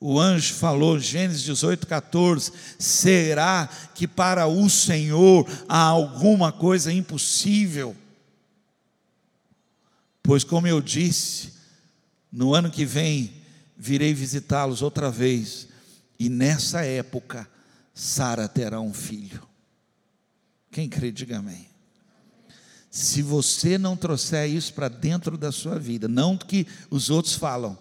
o 0.00 0.18
anjo 0.18 0.54
falou, 0.54 0.98
Gênesis 0.98 1.42
18, 1.42 1.86
14: 1.86 2.52
será 2.78 3.68
que 3.94 4.08
para 4.08 4.46
o 4.46 4.68
Senhor 4.70 5.46
há 5.68 5.82
alguma 5.82 6.50
coisa 6.50 6.92
impossível? 6.92 7.94
Pois, 10.22 10.42
como 10.42 10.66
eu 10.66 10.80
disse, 10.80 11.52
no 12.32 12.54
ano 12.54 12.70
que 12.70 12.84
vem 12.84 13.37
virei 13.78 14.12
visitá-los 14.12 14.82
outra 14.82 15.10
vez, 15.10 15.68
e 16.18 16.28
nessa 16.28 16.84
época 16.84 17.48
Sara 17.94 18.48
terá 18.48 18.80
um 18.80 18.92
filho. 18.92 19.46
Quem 20.70 20.88
crê, 20.88 21.12
diga 21.12 21.38
amém. 21.38 21.68
Se 22.90 23.22
você 23.22 23.78
não 23.78 23.96
trouxer 23.96 24.50
isso 24.50 24.74
para 24.74 24.88
dentro 24.88 25.38
da 25.38 25.52
sua 25.52 25.78
vida, 25.78 26.08
não 26.08 26.36
que 26.36 26.66
os 26.90 27.10
outros 27.10 27.34
falam, 27.34 27.78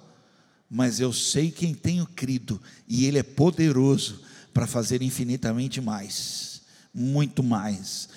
mas 0.69 0.99
eu 0.99 1.11
sei 1.11 1.49
quem 1.49 1.73
tenho 1.73 2.05
crido, 2.05 2.61
e 2.87 3.05
Ele 3.05 3.17
é 3.17 3.23
poderoso 3.23 4.21
para 4.53 4.67
fazer 4.67 5.01
infinitamente 5.01 5.81
mais, 5.81 6.61
muito 6.93 7.41
mais. 7.41 8.09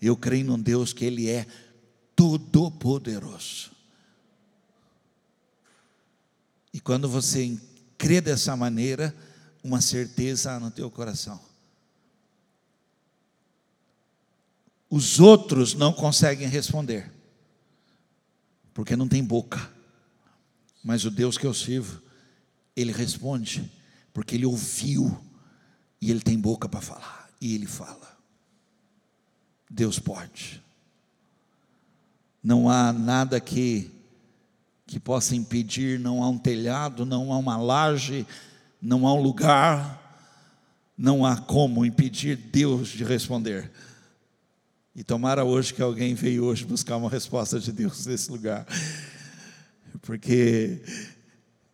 Eu 0.00 0.16
creio 0.16 0.46
num 0.46 0.60
Deus 0.60 0.92
que 0.92 1.04
Ele 1.04 1.28
é 1.28 1.46
todo-poderoso. 2.14 3.75
E 6.76 6.80
quando 6.80 7.08
você 7.08 7.58
crê 7.96 8.20
dessa 8.20 8.54
maneira, 8.54 9.16
uma 9.64 9.80
certeza 9.80 10.60
no 10.60 10.70
teu 10.70 10.90
coração. 10.90 11.40
Os 14.90 15.18
outros 15.18 15.72
não 15.72 15.90
conseguem 15.90 16.46
responder, 16.46 17.10
porque 18.74 18.94
não 18.94 19.08
tem 19.08 19.24
boca. 19.24 19.72
Mas 20.84 21.06
o 21.06 21.10
Deus 21.10 21.38
que 21.38 21.46
eu 21.46 21.54
sirvo, 21.54 22.02
ele 22.76 22.92
responde, 22.92 23.72
porque 24.12 24.34
ele 24.34 24.44
ouviu 24.44 25.18
e 25.98 26.10
ele 26.10 26.20
tem 26.20 26.38
boca 26.38 26.68
para 26.68 26.82
falar, 26.82 27.30
e 27.40 27.54
ele 27.54 27.66
fala. 27.66 28.18
Deus 29.70 29.98
pode. 29.98 30.62
Não 32.42 32.68
há 32.68 32.92
nada 32.92 33.40
que 33.40 33.95
que 34.86 35.00
possa 35.00 35.34
impedir, 35.34 35.98
não 35.98 36.22
há 36.22 36.28
um 36.28 36.38
telhado, 36.38 37.04
não 37.04 37.32
há 37.32 37.38
uma 37.38 37.56
laje, 37.56 38.26
não 38.80 39.06
há 39.06 39.12
um 39.12 39.20
lugar, 39.20 40.02
não 40.96 41.26
há 41.26 41.36
como 41.36 41.84
impedir 41.84 42.36
Deus 42.36 42.88
de 42.88 43.02
responder. 43.02 43.70
E 44.94 45.02
tomara 45.02 45.44
hoje 45.44 45.74
que 45.74 45.82
alguém 45.82 46.14
veio 46.14 46.44
hoje 46.44 46.64
buscar 46.64 46.96
uma 46.96 47.10
resposta 47.10 47.58
de 47.58 47.72
Deus 47.72 48.06
nesse 48.06 48.30
lugar, 48.30 48.64
porque 50.02 50.82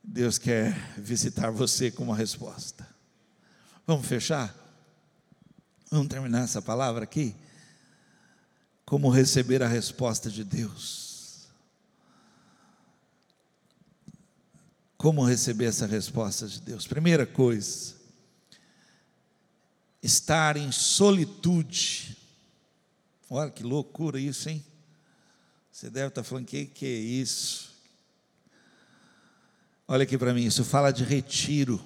Deus 0.03 0.39
quer 0.39 0.75
visitar 0.99 1.51
você 1.51 1.91
com 1.91 2.05
uma 2.05 2.17
resposta. 2.17 2.89
Vamos 3.87 4.07
fechar? 4.07 4.55
Vamos 5.91 6.09
terminar 6.09 6.45
essa 6.45 6.63
palavra 6.63 7.05
aqui? 7.05 7.37
Como 8.87 9.11
receber 9.11 9.63
a 9.63 9.69
resposta 9.69 10.31
de 10.31 10.43
Deus? 10.43 11.02
Como 15.03 15.25
receber 15.25 15.65
essa 15.65 15.85
resposta 15.85 16.47
de 16.47 16.61
Deus? 16.61 16.87
Primeira 16.87 17.27
coisa, 17.27 17.97
estar 20.01 20.57
em 20.57 20.71
solitude. 20.71 22.17
Olha 23.29 23.51
que 23.51 23.65
loucura 23.65 24.21
isso, 24.21 24.49
hein? 24.49 24.65
Você 25.73 25.91
deve 25.91 26.07
estar 26.07 26.23
falando, 26.23 26.47
que 26.47 26.67
que 26.67 26.87
é 26.87 27.01
isso? 27.01 27.75
Olha 29.89 30.05
aqui 30.05 30.17
para 30.17 30.33
mim, 30.33 30.45
isso 30.45 30.65
fala 30.65 30.93
de 30.93 31.03
retiro. 31.03 31.85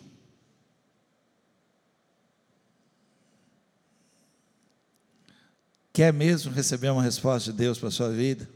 Quer 5.90 6.12
mesmo 6.12 6.52
receber 6.52 6.90
uma 6.90 7.02
resposta 7.02 7.50
de 7.50 7.56
Deus 7.56 7.78
para 7.78 7.88
a 7.88 7.92
sua 7.92 8.10
vida? 8.10 8.46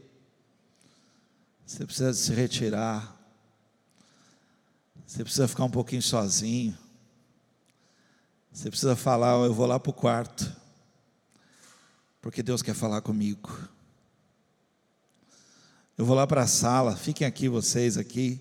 Você 1.65 1.83
precisa 1.83 2.13
se 2.13 2.31
retirar 2.31 3.19
você 5.11 5.25
precisa 5.25 5.45
ficar 5.45 5.65
um 5.65 5.69
pouquinho 5.69 6.01
sozinho. 6.01 6.77
Você 8.49 8.69
precisa 8.69 8.95
falar, 8.95 9.33
eu 9.43 9.53
vou 9.53 9.65
lá 9.65 9.77
para 9.77 9.89
o 9.89 9.93
quarto. 9.93 10.55
Porque 12.21 12.41
Deus 12.41 12.61
quer 12.61 12.73
falar 12.73 13.01
comigo. 13.01 13.67
Eu 15.97 16.05
vou 16.05 16.15
lá 16.15 16.25
para 16.25 16.43
a 16.43 16.47
sala, 16.47 16.95
fiquem 16.95 17.27
aqui 17.27 17.49
vocês 17.49 17.97
aqui. 17.97 18.39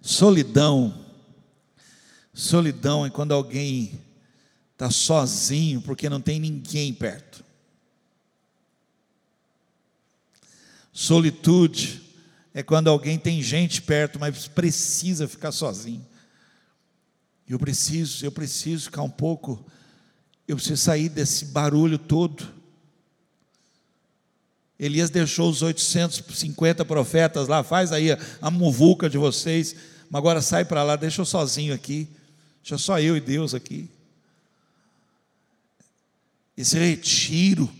Solidão. 0.00 1.06
Solidão 2.34 3.06
é 3.06 3.10
quando 3.10 3.30
alguém 3.30 4.02
está 4.72 4.90
sozinho 4.90 5.80
porque 5.82 6.10
não 6.10 6.20
tem 6.20 6.40
ninguém 6.40 6.92
perto. 6.92 7.44
Solitude 10.92 12.02
é 12.54 12.62
quando 12.62 12.88
alguém 12.88 13.18
tem 13.18 13.42
gente 13.42 13.80
perto, 13.80 14.18
mas 14.20 14.46
precisa 14.46 15.26
ficar 15.26 15.52
sozinho. 15.52 16.06
Eu 17.48 17.58
preciso, 17.58 18.24
eu 18.24 18.32
preciso 18.32 18.84
ficar 18.84 19.02
um 19.02 19.10
pouco, 19.10 19.64
eu 20.46 20.56
preciso 20.56 20.82
sair 20.82 21.08
desse 21.08 21.46
barulho 21.46 21.98
todo. 21.98 22.46
Elias 24.78 25.10
deixou 25.10 25.48
os 25.48 25.62
850 25.62 26.84
profetas 26.84 27.48
lá, 27.48 27.62
faz 27.62 27.92
aí 27.92 28.12
a, 28.12 28.18
a 28.40 28.50
muvuca 28.50 29.08
de 29.08 29.16
vocês, 29.16 29.74
mas 30.10 30.18
agora 30.18 30.42
sai 30.42 30.64
para 30.64 30.82
lá, 30.82 30.96
deixa 30.96 31.20
eu 31.20 31.26
sozinho 31.26 31.72
aqui, 31.72 32.08
deixa 32.62 32.76
só 32.76 33.00
eu 33.00 33.16
e 33.16 33.20
Deus 33.20 33.54
aqui. 33.54 33.88
Esse 36.56 36.78
retiro, 36.78 37.70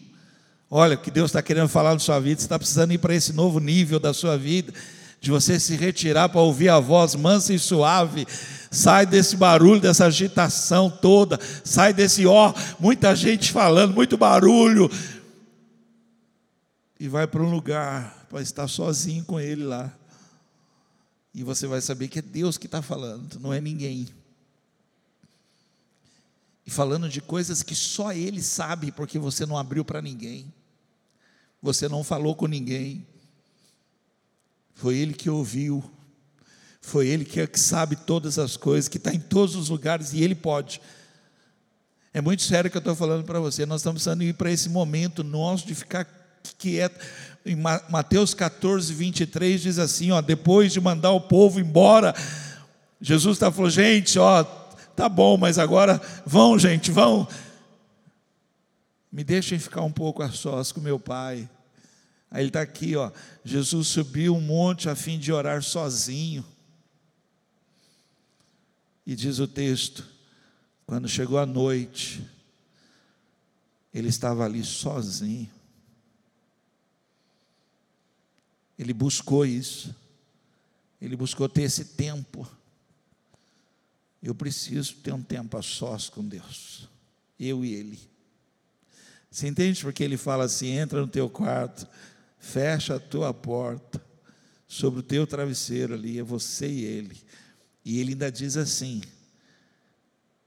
Olha, 0.74 0.94
o 0.94 0.98
que 0.98 1.10
Deus 1.10 1.28
está 1.28 1.42
querendo 1.42 1.68
falar 1.68 1.92
na 1.92 1.98
sua 1.98 2.18
vida, 2.18 2.40
você 2.40 2.46
está 2.46 2.58
precisando 2.58 2.94
ir 2.94 2.98
para 2.98 3.14
esse 3.14 3.30
novo 3.34 3.60
nível 3.60 4.00
da 4.00 4.14
sua 4.14 4.38
vida, 4.38 4.72
de 5.20 5.30
você 5.30 5.60
se 5.60 5.76
retirar 5.76 6.30
para 6.30 6.40
ouvir 6.40 6.70
a 6.70 6.80
voz 6.80 7.14
mansa 7.14 7.52
e 7.52 7.58
suave, 7.58 8.26
sai 8.70 9.04
desse 9.04 9.36
barulho, 9.36 9.82
dessa 9.82 10.06
agitação 10.06 10.88
toda, 10.88 11.38
sai 11.62 11.92
desse 11.92 12.26
ó, 12.26 12.54
muita 12.80 13.14
gente 13.14 13.52
falando, 13.52 13.92
muito 13.92 14.16
barulho, 14.16 14.90
e 16.98 17.06
vai 17.06 17.26
para 17.26 17.42
um 17.42 17.50
lugar 17.50 18.26
para 18.30 18.40
estar 18.40 18.66
sozinho 18.66 19.26
com 19.26 19.38
Ele 19.38 19.64
lá. 19.64 19.92
E 21.34 21.44
você 21.44 21.66
vai 21.66 21.82
saber 21.82 22.08
que 22.08 22.20
é 22.20 22.22
Deus 22.22 22.56
que 22.56 22.64
está 22.64 22.80
falando, 22.80 23.38
não 23.38 23.52
é 23.52 23.60
ninguém. 23.60 24.08
E 26.64 26.70
falando 26.70 27.10
de 27.10 27.20
coisas 27.20 27.62
que 27.62 27.74
só 27.74 28.10
Ele 28.10 28.42
sabe, 28.42 28.90
porque 28.90 29.18
você 29.18 29.44
não 29.44 29.58
abriu 29.58 29.84
para 29.84 30.00
ninguém 30.00 30.50
você 31.62 31.88
não 31.88 32.02
falou 32.02 32.34
com 32.34 32.46
ninguém, 32.46 33.06
foi 34.74 34.96
Ele 34.96 35.14
que 35.14 35.30
ouviu, 35.30 35.82
foi 36.80 37.06
Ele 37.06 37.24
que, 37.24 37.40
é 37.40 37.46
que 37.46 37.60
sabe 37.60 37.94
todas 37.94 38.38
as 38.38 38.56
coisas, 38.56 38.88
que 38.88 38.96
está 38.96 39.14
em 39.14 39.20
todos 39.20 39.54
os 39.54 39.68
lugares 39.68 40.12
e 40.12 40.22
Ele 40.22 40.34
pode. 40.34 40.80
É 42.12 42.20
muito 42.20 42.42
sério 42.42 42.70
que 42.70 42.76
eu 42.76 42.80
estou 42.80 42.94
falando 42.94 43.24
para 43.24 43.40
você. 43.40 43.64
Nós 43.64 43.80
estamos 43.80 44.02
precisando 44.02 44.22
ir 44.22 44.34
para 44.34 44.50
esse 44.50 44.68
momento 44.68 45.22
nosso 45.22 45.66
de 45.66 45.74
ficar 45.74 46.04
quieto. 46.58 46.98
Em 47.46 47.56
Mateus 47.56 48.34
14, 48.34 48.92
23 48.92 49.62
diz 49.62 49.78
assim: 49.78 50.10
ó, 50.10 50.20
depois 50.20 50.72
de 50.72 50.80
mandar 50.80 51.12
o 51.12 51.20
povo 51.20 51.60
embora, 51.60 52.14
Jesus 53.00 53.36
está 53.36 53.50
falando, 53.50 53.70
gente, 53.70 54.18
ó, 54.18 54.44
tá 54.94 55.08
bom, 55.08 55.36
mas 55.36 55.58
agora 55.58 56.00
vão, 56.26 56.58
gente, 56.58 56.90
vão. 56.90 57.26
Me 59.12 59.22
deixem 59.22 59.58
ficar 59.58 59.82
um 59.82 59.92
pouco 59.92 60.22
a 60.22 60.32
sós 60.32 60.72
com 60.72 60.80
meu 60.80 60.98
pai. 60.98 61.48
Aí 62.30 62.40
ele 62.40 62.48
está 62.48 62.62
aqui, 62.62 62.96
ó. 62.96 63.12
Jesus 63.44 63.88
subiu 63.88 64.34
um 64.34 64.40
monte 64.40 64.88
a 64.88 64.96
fim 64.96 65.18
de 65.18 65.30
orar 65.30 65.62
sozinho. 65.62 66.42
E 69.06 69.14
diz 69.14 69.38
o 69.38 69.46
texto: 69.46 70.08
quando 70.86 71.06
chegou 71.08 71.38
a 71.38 71.44
noite, 71.44 72.26
ele 73.92 74.08
estava 74.08 74.46
ali 74.46 74.64
sozinho. 74.64 75.50
Ele 78.78 78.94
buscou 78.94 79.44
isso. 79.44 79.94
Ele 81.00 81.16
buscou 81.16 81.48
ter 81.48 81.62
esse 81.62 81.84
tempo. 81.84 82.48
Eu 84.22 84.34
preciso 84.34 84.96
ter 84.96 85.12
um 85.12 85.22
tempo 85.22 85.58
a 85.58 85.62
sós 85.62 86.08
com 86.08 86.26
Deus. 86.26 86.88
Eu 87.38 87.64
e 87.64 87.74
Ele. 87.74 88.11
Você 89.32 89.48
entende 89.48 89.82
porque 89.82 90.04
ele 90.04 90.18
fala 90.18 90.44
assim: 90.44 90.68
entra 90.68 91.00
no 91.00 91.08
teu 91.08 91.28
quarto, 91.28 91.88
fecha 92.38 92.96
a 92.96 93.00
tua 93.00 93.32
porta, 93.32 94.04
sobre 94.68 95.00
o 95.00 95.02
teu 95.02 95.26
travesseiro 95.26 95.94
ali, 95.94 96.18
é 96.18 96.22
você 96.22 96.68
e 96.68 96.84
ele. 96.84 97.18
E 97.82 97.98
ele 97.98 98.12
ainda 98.12 98.30
diz 98.30 98.58
assim: 98.58 99.00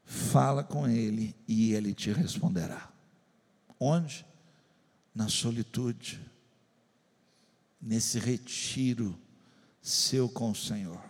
fala 0.03 0.63
com 0.63 0.87
ele 0.87 1.35
e 1.47 1.73
ele 1.73 1.95
te 1.95 2.11
responderá. 2.11 2.93
Onde? 3.79 4.23
Na 5.15 5.29
solitude, 5.29 6.21
nesse 7.81 8.19
retiro 8.19 9.17
seu 9.81 10.29
com 10.29 10.51
o 10.51 10.55
Senhor. 10.55 11.01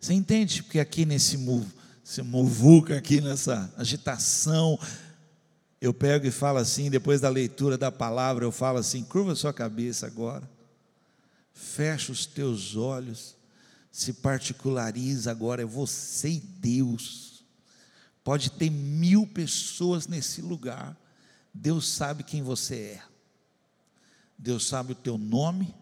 Você 0.00 0.14
entende? 0.14 0.62
Porque 0.62 0.80
aqui 0.80 1.04
nesse 1.04 1.36
move 1.36 1.74
se 2.06 2.22
movuca 2.22 2.96
aqui 2.96 3.20
nessa 3.20 3.68
agitação. 3.76 4.78
Eu 5.80 5.92
pego 5.92 6.24
e 6.24 6.30
falo 6.30 6.58
assim, 6.58 6.88
depois 6.88 7.20
da 7.20 7.28
leitura 7.28 7.76
da 7.76 7.90
palavra, 7.90 8.44
eu 8.44 8.52
falo 8.52 8.78
assim: 8.78 9.02
curva 9.02 9.34
sua 9.34 9.52
cabeça 9.52 10.06
agora, 10.06 10.48
fecha 11.52 12.12
os 12.12 12.24
teus 12.24 12.76
olhos, 12.76 13.36
se 13.90 14.12
particulariza 14.12 15.32
agora, 15.32 15.62
é 15.62 15.64
você 15.64 16.28
e 16.28 16.38
Deus. 16.38 17.44
Pode 18.22 18.52
ter 18.52 18.70
mil 18.70 19.26
pessoas 19.26 20.06
nesse 20.06 20.40
lugar, 20.40 20.96
Deus 21.52 21.88
sabe 21.88 22.22
quem 22.22 22.40
você 22.40 22.76
é, 22.76 23.02
Deus 24.38 24.68
sabe 24.68 24.92
o 24.92 24.96
teu 24.96 25.18
nome, 25.18 25.74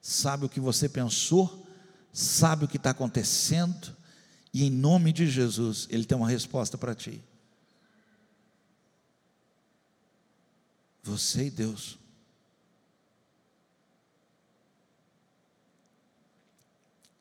sabe 0.00 0.46
o 0.46 0.48
que 0.48 0.60
você 0.60 0.88
pensou, 0.88 1.68
sabe 2.10 2.64
o 2.64 2.68
que 2.68 2.78
está 2.78 2.90
acontecendo, 2.90 3.97
e 4.52 4.64
em 4.64 4.70
nome 4.70 5.12
de 5.12 5.28
Jesus, 5.28 5.86
Ele 5.90 6.04
tem 6.04 6.16
uma 6.16 6.28
resposta 6.28 6.76
para 6.78 6.94
ti. 6.94 7.22
Você 11.02 11.46
e 11.46 11.50
Deus. 11.50 11.98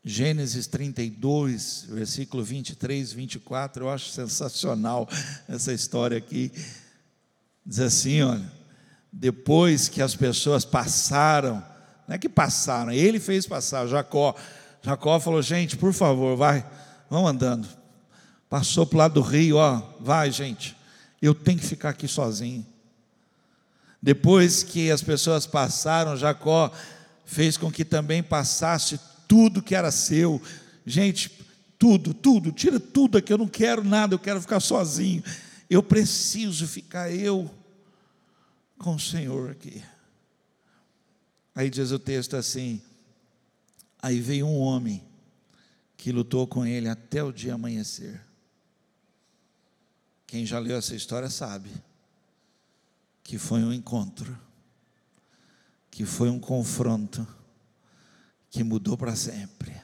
Gênesis 0.03 0.67
32, 0.67 1.87
versículo 1.89 2.41
23, 2.41 3.11
24, 3.11 3.83
eu 3.83 3.89
acho 3.89 4.09
sensacional 4.09 5.07
essa 5.49 5.73
história 5.73 6.17
aqui. 6.17 6.49
Diz 7.65 7.79
assim: 7.81 8.21
olha, 8.21 8.49
depois 9.11 9.89
que 9.89 10.01
as 10.01 10.15
pessoas 10.15 10.63
passaram, 10.63 11.61
não 12.07 12.15
é 12.15 12.17
que 12.17 12.29
passaram, 12.29 12.93
ele 12.93 13.19
fez 13.19 13.45
passar, 13.45 13.85
Jacó. 13.85 14.33
Jacó 14.81 15.19
falou: 15.19 15.41
gente, 15.41 15.75
por 15.75 15.91
favor, 15.91 16.37
vai, 16.37 16.65
vamos 17.09 17.29
andando. 17.29 17.67
Passou 18.49 18.85
para 18.85 18.95
o 18.95 18.99
lado 18.99 19.13
do 19.15 19.21
rio, 19.21 19.57
ó, 19.57 19.81
vai 19.99 20.31
gente, 20.31 20.75
eu 21.21 21.35
tenho 21.35 21.59
que 21.59 21.65
ficar 21.65 21.89
aqui 21.89 22.07
sozinho. 22.07 22.65
Depois 24.01 24.63
que 24.63 24.91
as 24.91 25.01
pessoas 25.01 25.45
passaram, 25.45 26.15
Jacó 26.15 26.71
fez 27.25 27.57
com 27.57 27.71
que 27.71 27.83
também 27.83 28.23
passasse 28.23 28.99
tudo 29.27 29.61
que 29.61 29.75
era 29.75 29.91
seu. 29.91 30.41
Gente, 30.85 31.29
tudo, 31.77 32.13
tudo, 32.13 32.51
tira 32.51 32.79
tudo 32.79 33.17
aqui, 33.17 33.33
eu 33.33 33.37
não 33.37 33.47
quero 33.47 33.83
nada, 33.83 34.15
eu 34.15 34.19
quero 34.19 34.41
ficar 34.41 34.59
sozinho. 34.59 35.23
Eu 35.69 35.83
preciso 35.83 36.65
ficar 36.67 37.11
eu 37.11 37.49
com 38.77 38.95
o 38.95 38.99
Senhor 38.99 39.51
aqui. 39.51 39.83
Aí 41.53 41.69
diz 41.69 41.91
o 41.91 41.99
texto 41.99 42.35
assim: 42.35 42.81
aí 44.01 44.21
veio 44.21 44.45
um 44.45 44.59
homem 44.59 45.03
que 45.97 46.11
lutou 46.11 46.47
com 46.47 46.63
ele 46.65 46.87
até 46.87 47.23
o 47.23 47.33
dia 47.33 47.55
amanhecer. 47.55 48.21
Quem 50.27 50.45
já 50.45 50.59
leu 50.59 50.77
essa 50.77 50.95
história 50.95 51.29
sabe 51.29 51.71
que 53.23 53.37
foi 53.37 53.63
um 53.63 53.73
encontro, 53.73 54.37
que 55.89 56.05
foi 56.05 56.29
um 56.29 56.39
confronto, 56.39 57.27
que 58.49 58.63
mudou 58.63 58.95
para 58.97 59.15
sempre. 59.15 59.81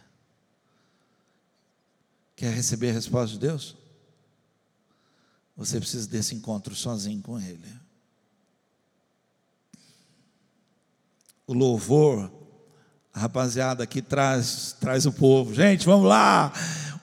Quer 2.36 2.54
receber 2.54 2.92
a 2.92 2.94
resposta 2.94 3.34
de 3.34 3.40
Deus? 3.40 3.76
Você 5.56 5.80
precisa 5.80 6.08
desse 6.08 6.36
encontro 6.36 6.76
sozinho 6.76 7.22
com 7.22 7.40
Ele. 7.40 7.68
O 11.46 11.54
louvor 11.54 12.43
a 13.14 13.20
rapaziada 13.20 13.84
aqui 13.84 14.02
traz, 14.02 14.76
traz 14.80 15.06
o 15.06 15.14
povo. 15.14 15.54
Gente, 15.54 15.86
vamos 15.86 16.08
lá. 16.08 16.52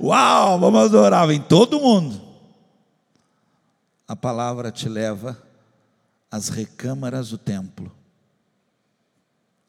Uau, 0.00 0.58
vamos 0.58 0.80
adorar. 0.80 1.26
Vem 1.28 1.40
todo 1.40 1.78
mundo. 1.78 2.20
A 4.08 4.16
palavra 4.16 4.72
te 4.72 4.88
leva 4.88 5.40
às 6.28 6.48
recâmaras 6.48 7.30
do 7.30 7.38
templo, 7.38 7.94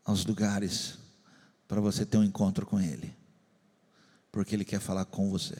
aos 0.03 0.25
lugares 0.25 0.97
para 1.67 1.79
você 1.79 2.05
ter 2.05 2.17
um 2.17 2.23
encontro 2.23 2.65
com 2.65 2.79
Ele, 2.79 3.15
porque 4.31 4.55
Ele 4.55 4.65
quer 4.65 4.79
falar 4.79 5.05
com 5.05 5.29
você. 5.29 5.55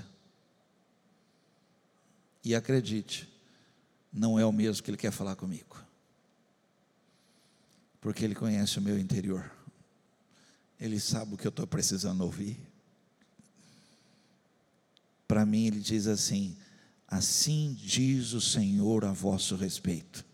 E 2.44 2.56
acredite, 2.56 3.32
não 4.12 4.40
é 4.40 4.46
o 4.46 4.52
mesmo 4.52 4.84
que 4.84 4.90
Ele 4.90 4.98
quer 4.98 5.12
falar 5.12 5.36
comigo, 5.36 5.78
porque 8.02 8.26
Ele 8.26 8.34
conhece 8.34 8.80
o 8.80 8.82
meu 8.82 8.98
interior. 8.98 9.61
Ele 10.82 11.00
sabe 11.00 11.36
o 11.36 11.38
que 11.38 11.46
eu 11.46 11.50
estou 11.50 11.68
precisando 11.68 12.22
ouvir. 12.22 12.60
Para 15.28 15.46
mim, 15.46 15.68
ele 15.68 15.80
diz 15.80 16.08
assim: 16.08 16.58
Assim 17.08 17.78
diz 17.80 18.34
o 18.34 18.42
Senhor 18.42 19.06
a 19.06 19.14
vosso 19.14 19.56
respeito. 19.56 20.26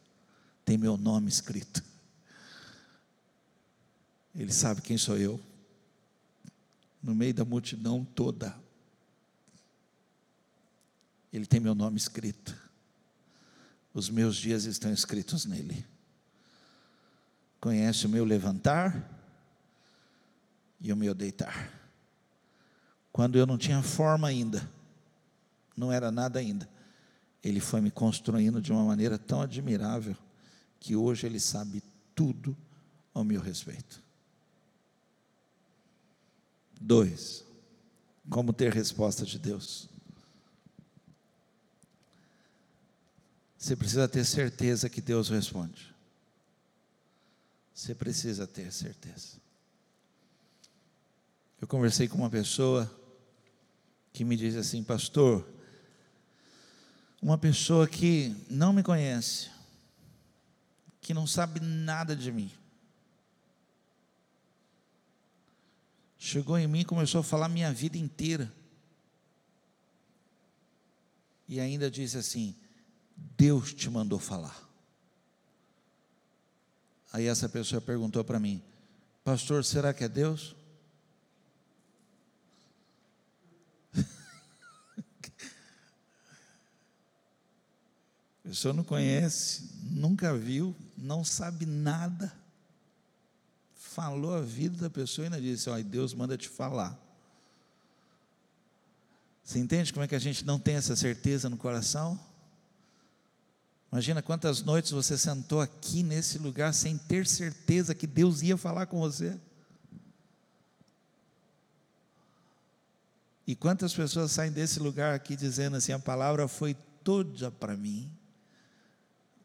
Tem 0.64 0.78
meu 0.78 0.96
nome 0.96 1.28
escrito. 1.28 1.84
Ele 4.34 4.54
sabe 4.54 4.82
quem 4.82 4.98
sou 4.98 5.18
eu. 5.18 5.38
No 7.04 7.14
meio 7.14 7.34
da 7.34 7.44
multidão 7.44 8.06
toda. 8.06 8.58
Ele 11.34 11.46
tem 11.46 11.60
meu 11.60 11.76
nome 11.76 11.98
escrito. 11.98 12.56
Os 13.94 14.10
meus 14.10 14.38
dias 14.38 14.64
estão 14.64 14.94
escritos 14.94 15.46
nele. 15.46 15.86
Conhece 17.60 18.06
o 18.06 18.10
meu 18.10 18.24
levantar 18.24 19.17
e 20.80 20.92
o 20.92 20.96
meu 20.96 21.14
deitar. 21.14 21.72
Quando 23.12 23.38
eu 23.38 23.46
não 23.46 23.58
tinha 23.58 23.82
forma 23.82 24.28
ainda, 24.28 24.70
não 25.76 25.92
era 25.92 26.12
nada 26.12 26.40
ainda, 26.40 26.70
ele 27.44 27.60
foi 27.60 27.82
me 27.82 27.92
construindo 27.92 28.62
de 28.62 28.72
uma 28.72 28.84
maneira 28.84 29.18
tão 29.18 29.42
admirável 29.42 30.16
que 30.80 30.96
hoje 30.96 31.26
ele 31.26 31.40
sabe 31.40 31.82
tudo 32.14 32.56
ao 33.14 33.24
meu 33.24 33.42
respeito. 33.42 34.04
Dois, 36.80 37.44
como 38.30 38.54
ter 38.54 38.72
resposta 38.72 39.26
de 39.26 39.40
Deus. 39.40 39.90
Você 43.58 43.76
precisa 43.76 44.08
ter 44.08 44.24
certeza 44.24 44.90
que 44.90 45.02
Deus 45.02 45.30
responde. 45.30 45.94
Você 47.74 47.96
precisa 47.96 48.46
ter 48.46 48.72
certeza. 48.72 49.47
Eu 51.60 51.68
conversei 51.68 52.08
com 52.08 52.18
uma 52.18 52.30
pessoa 52.30 52.90
que 54.14 54.24
me 54.24 54.36
disse 54.36 54.58
assim, 54.58 54.84
pastor, 54.84 55.48
uma 57.22 57.38
pessoa 57.38 57.88
que 57.88 58.36
não 58.50 58.72
me 58.72 58.84
conhece, 58.84 59.50
que 61.02 61.14
não 61.14 61.26
sabe 61.26 61.60
nada 61.60 62.16
de 62.16 62.32
mim, 62.32 62.52
chegou 66.18 66.58
em 66.58 66.68
mim 66.68 66.82
e 66.82 66.86
começou 66.86 67.22
a 67.22 67.24
falar 67.24 67.48
minha 67.48 67.72
vida 67.72 67.98
inteira. 67.98 68.52
E 71.48 71.60
ainda 71.60 71.90
disse 71.90 72.18
assim: 72.18 72.54
Deus 73.16 73.74
te 73.74 73.90
mandou 73.90 74.20
falar. 74.20 74.68
Aí 77.14 77.26
essa 77.26 77.48
pessoa 77.48 77.80
perguntou 77.80 78.22
para 78.24 78.40
mim: 78.40 78.62
Pastor, 79.24 79.64
será 79.64 79.94
que 79.94 80.04
é 80.04 80.10
Deus? 80.10 80.57
A 88.48 88.50
pessoa 88.50 88.74
não 88.74 88.84
conhece, 88.86 89.70
nunca 89.92 90.34
viu, 90.34 90.74
não 90.98 91.22
sabe 91.22 91.66
nada. 91.66 92.34
Falou 93.76 94.34
a 94.34 94.40
vida 94.40 94.78
da 94.78 94.90
pessoa 94.90 95.26
e 95.26 95.28
ainda 95.28 95.42
disse: 95.42 95.70
Olha, 95.70 95.84
Deus 95.84 96.14
manda 96.14 96.38
te 96.38 96.48
falar. 96.48 96.98
Você 99.44 99.60
entende 99.60 99.92
como 99.92 100.06
é 100.06 100.08
que 100.08 100.16
a 100.16 100.20
gente 100.20 100.46
não 100.46 100.58
tem 100.58 100.76
essa 100.76 100.96
certeza 100.96 101.50
no 101.50 101.58
coração? 101.58 102.18
Imagina 103.92 104.22
quantas 104.22 104.62
noites 104.62 104.92
você 104.92 105.18
sentou 105.18 105.60
aqui 105.60 106.02
nesse 106.02 106.38
lugar 106.38 106.74
sem 106.74 106.98
ter 106.98 107.28
certeza 107.28 107.94
que 107.94 108.08
Deus 108.08 108.42
ia 108.42 108.56
falar 108.56 108.86
com 108.86 108.98
você. 109.02 109.38
E 113.46 113.58
quantas 113.58 113.94
pessoas 113.94 114.32
saem 114.32 114.54
desse 114.54 114.80
lugar 114.80 115.14
aqui 115.14 115.36
dizendo 115.36 115.76
assim: 115.76 115.92
a 115.92 116.00
palavra 116.00 116.48
foi 116.48 116.74
toda 117.04 117.52
para 117.52 117.76
mim. 117.76 118.17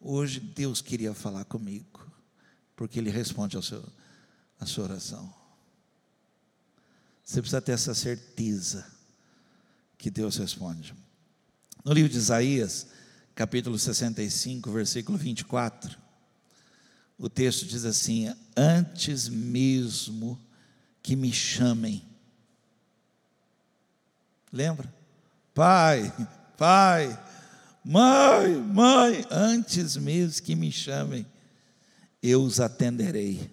Hoje 0.05 0.40
Deus 0.40 0.82
queria 0.82 1.14
falar 1.14 1.44
comigo, 1.44 2.05
porque 2.74 2.98
Ele 2.98 3.09
responde 3.09 3.57
ao 3.57 3.62
seu, 3.62 3.84
à 4.59 4.66
sua 4.66 4.84
oração. 4.84 5.32
Você 7.24 7.40
precisa 7.40 7.62
ter 7.62 7.70
essa 7.70 7.94
certeza 7.94 8.84
que 9.96 10.11
Deus 10.11 10.36
responde. 10.38 10.92
No 11.84 11.92
livro 11.92 12.11
de 12.11 12.18
Isaías, 12.18 12.88
capítulo 13.32 13.78
65, 13.78 14.72
versículo 14.72 15.16
24, 15.16 15.96
o 17.16 17.28
texto 17.30 17.64
diz 17.64 17.84
assim: 17.84 18.34
Antes 18.57 19.28
mesmo 19.28 20.36
que 21.00 21.14
me 21.14 21.32
chamem, 21.32 22.05
lembra? 24.53 24.92
Pai, 25.55 26.12
Pai, 26.59 27.09
Mãe, 27.85 28.55
mãe, 28.57 29.26
antes 29.30 29.97
mesmo 29.97 30.43
que 30.43 30.55
me 30.55 30.70
chamem, 30.70 31.26
eu 32.22 32.43
os 32.43 32.61
atenderei. 32.61 33.51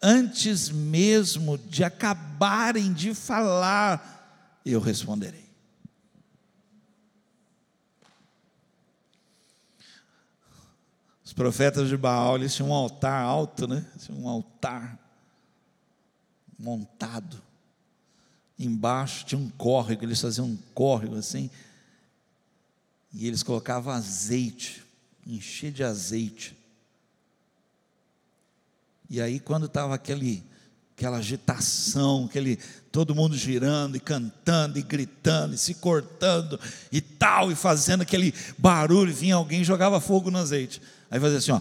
Antes 0.00 0.68
mesmo 0.68 1.58
de 1.58 1.82
acabarem 1.82 2.92
de 2.92 3.12
falar, 3.12 4.60
eu 4.64 4.80
responderei. 4.80 5.46
Os 11.24 11.32
profetas 11.32 11.88
de 11.88 11.96
Baal, 11.96 12.36
eles 12.36 12.54
tinham 12.54 12.70
um 12.70 12.74
altar 12.74 13.20
alto, 13.20 13.66
né? 13.66 13.84
Um 14.10 14.28
altar 14.28 14.96
montado. 16.56 17.42
Embaixo 18.56 19.24
tinha 19.26 19.40
um 19.40 19.50
córrego, 19.50 20.04
eles 20.04 20.20
faziam 20.20 20.46
um 20.46 20.56
córrego 20.72 21.16
assim, 21.16 21.50
e 23.18 23.26
eles 23.26 23.42
colocavam 23.42 23.94
azeite, 23.94 24.84
encher 25.26 25.72
de 25.72 25.82
azeite. 25.82 26.54
E 29.08 29.22
aí, 29.22 29.40
quando 29.40 29.64
estava 29.64 29.94
aquele, 29.94 30.44
aquela 30.94 31.16
agitação, 31.16 32.26
aquele 32.26 32.58
todo 32.92 33.14
mundo 33.14 33.34
girando 33.34 33.96
e 33.96 34.00
cantando 34.00 34.78
e 34.78 34.82
gritando 34.82 35.54
e 35.54 35.58
se 35.58 35.76
cortando 35.76 36.60
e 36.92 37.00
tal, 37.00 37.50
e 37.50 37.54
fazendo 37.54 38.02
aquele 38.02 38.34
barulho, 38.58 39.14
vinha 39.14 39.36
alguém 39.36 39.62
e 39.62 39.64
jogava 39.64 39.98
fogo 39.98 40.30
no 40.30 40.36
azeite. 40.36 40.82
Aí 41.10 41.18
fazia 41.18 41.38
assim, 41.38 41.52
ó. 41.52 41.60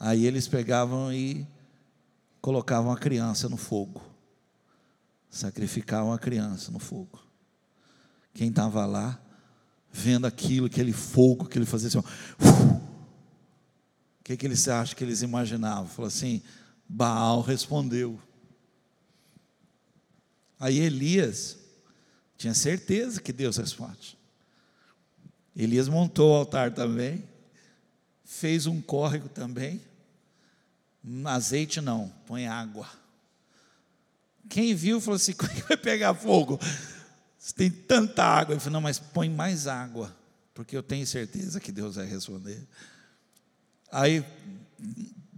Aí 0.00 0.24
eles 0.24 0.48
pegavam 0.48 1.12
e 1.12 1.46
colocavam 2.40 2.90
a 2.90 2.96
criança 2.96 3.50
no 3.50 3.58
fogo 3.58 4.13
sacrificar 5.34 6.04
uma 6.04 6.18
criança 6.18 6.70
no 6.70 6.78
fogo. 6.78 7.20
Quem 8.32 8.48
estava 8.48 8.86
lá, 8.86 9.20
vendo 9.92 10.26
aquilo, 10.26 10.66
aquele 10.66 10.92
fogo 10.92 11.46
que 11.46 11.58
ele 11.58 11.66
fazia 11.66 11.88
assim, 11.88 11.98
o 11.98 12.04
que, 14.22 14.36
que 14.36 14.46
eles 14.46 14.66
acham 14.68 14.96
que 14.96 15.04
eles 15.04 15.22
imaginavam? 15.22 15.86
Falou 15.86 16.08
assim: 16.08 16.40
Baal 16.88 17.40
respondeu. 17.42 18.18
Aí 20.58 20.78
Elias 20.78 21.58
tinha 22.38 22.54
certeza 22.54 23.20
que 23.20 23.32
Deus 23.32 23.56
responde. 23.56 24.16
Elias 25.54 25.88
montou 25.88 26.32
o 26.32 26.36
altar 26.36 26.72
também, 26.72 27.24
fez 28.24 28.66
um 28.66 28.80
córrego 28.80 29.28
também. 29.28 29.82
Azeite 31.26 31.80
não, 31.80 32.08
põe 32.26 32.46
água. 32.46 32.88
Quem 34.48 34.74
viu 34.74 35.00
falou 35.00 35.16
assim: 35.16 35.32
como 35.36 35.50
é 35.50 35.54
que 35.54 35.62
vai 35.62 35.76
pegar 35.76 36.14
fogo? 36.14 36.58
Tem 37.54 37.70
tanta 37.70 38.24
água. 38.24 38.54
Ele 38.54 38.60
falou: 38.60 38.74
não, 38.74 38.80
mas 38.80 38.98
põe 38.98 39.28
mais 39.28 39.66
água, 39.66 40.14
porque 40.54 40.76
eu 40.76 40.82
tenho 40.82 41.06
certeza 41.06 41.60
que 41.60 41.72
Deus 41.72 41.96
vai 41.96 42.06
responder. 42.06 42.66
Aí 43.90 44.24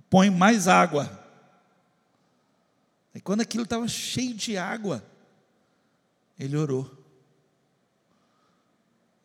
põe 0.09 0.31
mais 0.31 0.69
água. 0.69 1.25
E 3.15 3.21
quando 3.21 3.41
aquilo 3.41 3.65
estava 3.65 3.89
cheio 3.89 4.35
de 4.35 4.57
água, 4.57 5.05
ele 6.39 6.57
orou. 6.57 7.05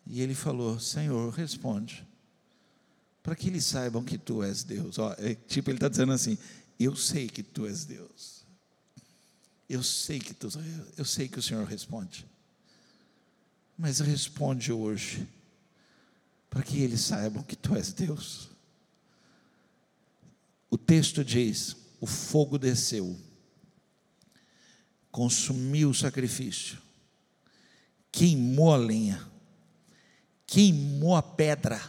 E 0.08 0.22
ele 0.22 0.36
falou: 0.36 0.80
Senhor, 0.80 1.32
responde, 1.34 2.06
para 3.22 3.36
que 3.36 3.48
eles 3.48 3.66
saibam 3.66 4.04
que 4.04 4.18
tu 4.18 4.44
és 4.44 4.64
Deus. 4.64 4.98
Ó, 4.98 5.14
é, 5.18 5.36
tipo, 5.36 5.70
ele 5.70 5.78
está 5.78 5.88
dizendo 5.88 6.12
assim: 6.12 6.38
Eu 6.80 6.96
sei 6.96 7.28
que 7.28 7.44
tu 7.44 7.66
és 7.66 7.86
Deus. 7.86 8.41
Eu 9.72 9.82
sei 9.82 10.20
que 10.20 10.34
tu, 10.34 10.50
eu 10.98 11.06
sei 11.06 11.30
que 11.30 11.40
o 11.40 11.42
Senhor 11.42 11.66
responde. 11.66 12.28
Mas 13.78 14.02
responde 14.02 14.70
hoje, 14.70 15.26
para 16.50 16.62
que 16.62 16.82
eles 16.82 17.00
saibam 17.00 17.42
que 17.42 17.56
tu 17.56 17.74
és 17.74 17.94
Deus. 17.94 18.50
O 20.70 20.78
texto 20.78 21.24
diz: 21.24 21.78
o 22.02 22.06
fogo 22.06 22.58
desceu, 22.58 23.18
consumiu 25.10 25.92
o 25.92 25.96
sacrifício, 25.96 26.78
queimou 28.12 28.74
a 28.74 28.78
lenha, 28.78 29.26
queimou 30.46 31.16
a 31.16 31.24
pedra 31.24 31.82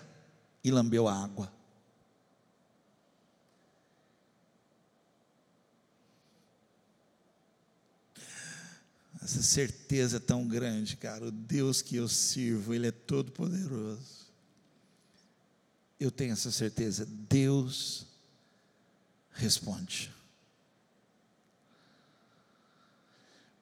e 0.62 0.70
lambeu 0.70 1.08
a 1.08 1.20
água. 1.20 1.52
Essa 9.22 9.40
certeza 9.40 10.16
é 10.16 10.20
tão 10.20 10.48
grande, 10.48 10.96
cara. 10.96 11.26
O 11.26 11.30
Deus 11.30 11.80
que 11.80 11.94
eu 11.94 12.08
sirvo, 12.08 12.74
Ele 12.74 12.88
é 12.88 12.92
todo 12.92 13.30
poderoso. 13.30 14.22
eu 16.00 16.10
tenho 16.10 16.32
essa 16.32 16.50
certeza, 16.50 17.06
Deus 17.06 18.04
responde. 19.30 20.12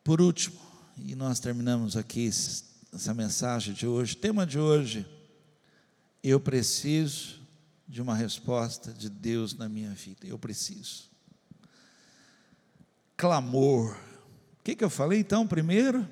Por 0.03 0.23
último, 0.23 0.59
e 0.97 1.15
nós 1.15 1.39
terminamos 1.39 1.99
aqui 1.99 2.27
essa 2.27 3.13
mensagem 3.13 3.75
de 3.75 3.87
hoje, 3.87 4.17
tema 4.17 4.47
de 4.47 4.59
hoje, 4.59 5.07
eu 6.25 6.41
preciso 6.41 7.39
de 7.87 8.01
uma 8.01 8.15
resposta 8.15 8.91
de 8.91 9.11
Deus 9.11 9.53
na 9.53 9.69
minha 9.69 9.91
vida, 9.91 10.27
eu 10.27 10.39
preciso. 10.39 11.11
Clamor. 13.19 14.10
Que, 14.71 14.77
que 14.77 14.85
eu 14.85 14.91
falei 14.91 15.19
então 15.19 15.49
primeiro? 15.49 16.09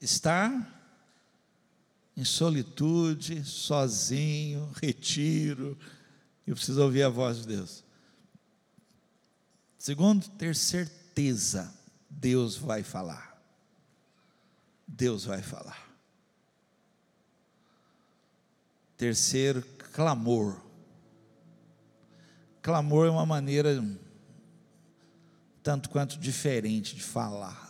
Estar 0.00 0.50
em 2.16 2.24
solitude, 2.24 3.44
sozinho, 3.44 4.72
retiro. 4.80 5.78
Eu 6.46 6.54
preciso 6.54 6.82
ouvir 6.82 7.02
a 7.02 7.10
voz 7.10 7.40
de 7.40 7.48
Deus. 7.48 7.84
Segundo, 9.76 10.26
ter 10.30 10.56
certeza, 10.56 11.70
Deus 12.08 12.56
vai 12.56 12.82
falar. 12.82 13.38
Deus 14.86 15.26
vai 15.26 15.42
falar. 15.42 15.94
Terceiro, 18.96 19.62
clamor. 19.92 20.67
Clamor 22.62 23.06
é 23.06 23.10
uma 23.10 23.26
maneira 23.26 23.84
tanto 25.62 25.90
quanto 25.90 26.18
diferente 26.18 26.94
de 26.94 27.02
falar. 27.02 27.68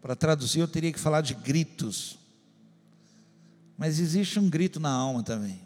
Para 0.00 0.16
traduzir, 0.16 0.60
eu 0.60 0.68
teria 0.68 0.92
que 0.92 0.98
falar 0.98 1.20
de 1.20 1.34
gritos. 1.34 2.18
Mas 3.76 3.98
existe 3.98 4.38
um 4.38 4.48
grito 4.48 4.80
na 4.80 4.90
alma 4.90 5.22
também. 5.22 5.60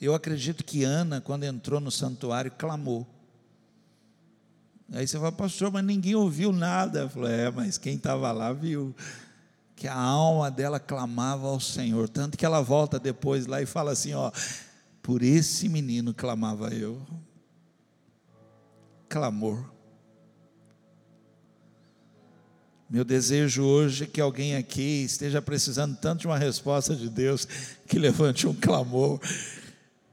Eu 0.00 0.14
acredito 0.14 0.64
que 0.64 0.84
Ana, 0.84 1.20
quando 1.20 1.44
entrou 1.44 1.80
no 1.80 1.90
santuário, 1.90 2.50
clamou. 2.50 3.06
Aí 4.92 5.06
você 5.06 5.16
fala, 5.16 5.32
pastor, 5.32 5.72
mas 5.72 5.84
ninguém 5.84 6.14
ouviu 6.14 6.52
nada. 6.52 7.00
Eu 7.00 7.08
falei, 7.08 7.32
é, 7.32 7.50
mas 7.50 7.78
quem 7.78 7.96
estava 7.96 8.30
lá 8.30 8.52
viu 8.52 8.94
que 9.76 9.88
a 9.88 9.96
alma 9.96 10.50
dela 10.50 10.78
clamava 10.78 11.46
ao 11.48 11.60
Senhor. 11.60 12.08
Tanto 12.08 12.38
que 12.38 12.46
ela 12.46 12.60
volta 12.60 12.98
depois 12.98 13.46
lá 13.46 13.60
e 13.60 13.66
fala 13.66 13.92
assim: 13.92 14.14
ó, 14.14 14.30
por 15.02 15.22
esse 15.22 15.68
menino 15.68 16.14
clamava 16.14 16.68
eu. 16.68 17.02
Clamor. 19.08 19.74
Meu 22.88 23.04
desejo 23.04 23.64
hoje 23.64 24.04
é 24.04 24.06
que 24.06 24.20
alguém 24.20 24.56
aqui 24.56 25.04
esteja 25.04 25.42
precisando 25.42 25.96
tanto 25.96 26.20
de 26.20 26.26
uma 26.26 26.38
resposta 26.38 26.94
de 26.94 27.08
Deus 27.08 27.46
que 27.88 27.98
levante 27.98 28.46
um 28.46 28.54
clamor, 28.54 29.18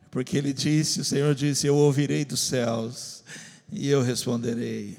porque 0.10 0.38
Ele 0.38 0.52
disse, 0.52 1.02
o 1.02 1.06
Senhor 1.06 1.36
disse: 1.36 1.68
Eu 1.68 1.76
ouvirei 1.76 2.26
dos 2.26 2.40
céus 2.40 3.24
e 3.72 3.88
eu 3.88 4.02
responderei. 4.02 4.98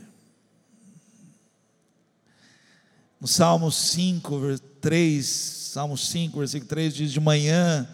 No 3.23 3.29
Salmo 3.29 3.70
5, 3.70 4.59
3, 4.81 5.25
Salmo 5.25 5.97
5, 5.97 6.41
versículo 6.41 6.68
3 6.68 6.93
diz: 6.93 7.12
De 7.12 7.20
manhã, 7.20 7.89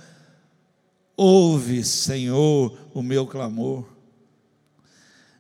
ouve, 1.14 1.85
Senhor, 1.85 2.74
o 2.95 3.03
meu 3.03 3.26
clamor. 3.26 3.87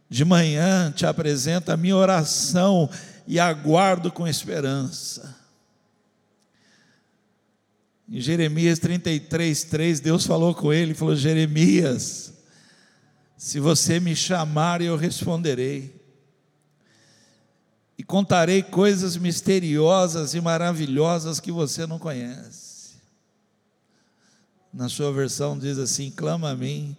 De 0.06 0.26
manhã 0.26 0.92
te 0.92 1.06
apresento 1.06 1.72
a 1.72 1.76
minha 1.78 1.96
oração 1.96 2.90
e 3.26 3.40
aguardo 3.40 4.12
com 4.12 4.28
esperança. 4.28 5.34
Em 8.10 8.20
Jeremias 8.20 8.78
33, 8.78 9.64
3, 9.64 10.00
Deus 10.00 10.26
falou 10.26 10.54
com 10.54 10.70
ele, 10.70 10.92
falou: 10.92 11.16
Jeremias, 11.16 12.34
se 13.38 13.58
você 13.58 13.98
me 13.98 14.14
chamar, 14.14 14.82
eu 14.82 14.98
responderei, 14.98 15.97
e 17.98 18.04
contarei 18.04 18.62
coisas 18.62 19.16
misteriosas 19.16 20.32
e 20.32 20.40
maravilhosas 20.40 21.40
que 21.40 21.50
você 21.50 21.84
não 21.84 21.98
conhece. 21.98 22.94
Na 24.72 24.88
sua 24.88 25.12
versão 25.12 25.58
diz 25.58 25.76
assim: 25.78 26.08
clama 26.08 26.50
a 26.50 26.56
mim 26.56 26.96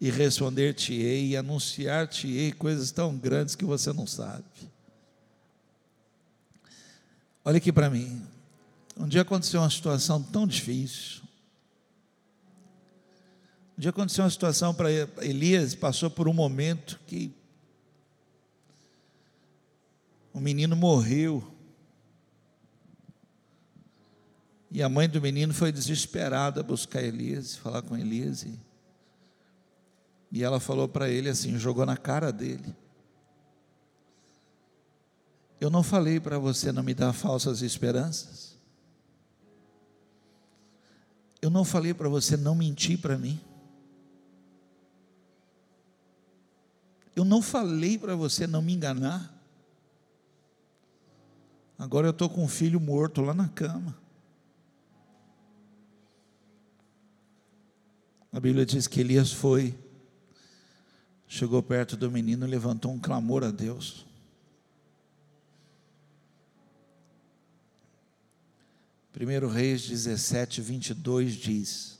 e 0.00 0.10
responder-te-ei, 0.10 1.28
e 1.28 1.36
anunciar-te-ei 1.36 2.50
coisas 2.52 2.90
tão 2.90 3.16
grandes 3.16 3.54
que 3.54 3.64
você 3.64 3.92
não 3.92 4.06
sabe. 4.06 4.44
Olha 7.44 7.58
aqui 7.58 7.72
para 7.72 7.88
mim. 7.88 8.20
Um 8.96 9.06
dia 9.06 9.22
aconteceu 9.22 9.60
uma 9.60 9.70
situação 9.70 10.20
tão 10.20 10.46
difícil. 10.46 11.22
Um 13.76 13.80
dia 13.80 13.90
aconteceu 13.90 14.24
uma 14.24 14.30
situação 14.30 14.74
para 14.74 14.90
Elias, 15.20 15.76
passou 15.76 16.10
por 16.10 16.26
um 16.26 16.32
momento 16.32 16.98
que 17.06 17.32
o 20.32 20.40
menino 20.40 20.76
morreu. 20.76 21.54
E 24.70 24.82
a 24.82 24.88
mãe 24.88 25.08
do 25.08 25.20
menino 25.20 25.54
foi 25.54 25.72
desesperada 25.72 26.62
buscar 26.62 27.02
Elias, 27.02 27.56
falar 27.56 27.82
com 27.82 27.96
Elias. 27.96 28.42
E, 28.42 28.58
e 30.30 30.42
ela 30.42 30.60
falou 30.60 30.88
para 30.88 31.08
ele 31.08 31.28
assim, 31.28 31.58
jogou 31.58 31.86
na 31.86 31.96
cara 31.96 32.30
dele. 32.30 32.74
Eu 35.60 35.70
não 35.70 35.82
falei 35.82 36.20
para 36.20 36.38
você 36.38 36.70
não 36.70 36.82
me 36.82 36.94
dar 36.94 37.12
falsas 37.12 37.62
esperanças. 37.62 38.56
Eu 41.40 41.50
não 41.50 41.64
falei 41.64 41.94
para 41.94 42.08
você 42.08 42.36
não 42.36 42.54
mentir 42.54 43.00
para 43.00 43.16
mim. 43.16 43.40
Eu 47.16 47.24
não 47.24 47.42
falei 47.42 47.98
para 47.98 48.14
você 48.14 48.46
não 48.46 48.62
me 48.62 48.72
enganar. 48.74 49.37
Agora 51.78 52.08
eu 52.08 52.10
estou 52.10 52.28
com 52.28 52.42
um 52.42 52.48
filho 52.48 52.80
morto 52.80 53.20
lá 53.20 53.32
na 53.32 53.48
cama. 53.48 53.96
A 58.32 58.40
Bíblia 58.40 58.66
diz 58.66 58.86
que 58.86 59.00
Elias 59.00 59.32
foi, 59.32 59.78
chegou 61.26 61.62
perto 61.62 61.96
do 61.96 62.10
menino 62.10 62.46
e 62.46 62.50
levantou 62.50 62.92
um 62.92 62.98
clamor 62.98 63.44
a 63.44 63.50
Deus. 63.50 64.06
1 69.18 69.48
Reis 69.48 69.88
17, 69.88 70.60
22 70.60 71.34
diz: 71.34 71.98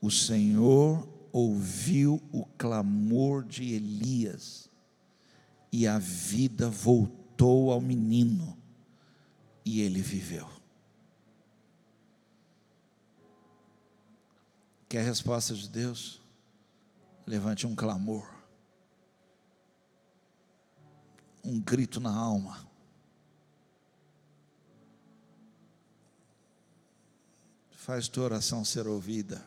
O 0.00 0.10
Senhor 0.10 1.08
ouviu 1.32 2.22
o 2.32 2.44
clamor 2.44 3.44
de 3.44 3.72
Elias, 3.72 4.68
e 5.72 5.86
a 5.86 5.98
vida 5.98 6.68
voltou 6.68 7.70
ao 7.70 7.80
menino, 7.80 8.58
e 9.68 9.82
ele 9.82 10.00
viveu. 10.00 10.48
Quer 14.88 15.00
a 15.00 15.04
resposta 15.04 15.54
de 15.54 15.68
Deus? 15.68 16.22
Levante 17.26 17.66
um 17.66 17.76
clamor, 17.76 18.26
um 21.44 21.60
grito 21.60 22.00
na 22.00 22.10
alma. 22.10 22.66
Faz 27.70 28.08
tua 28.08 28.24
oração 28.24 28.64
ser 28.64 28.86
ouvida. 28.86 29.46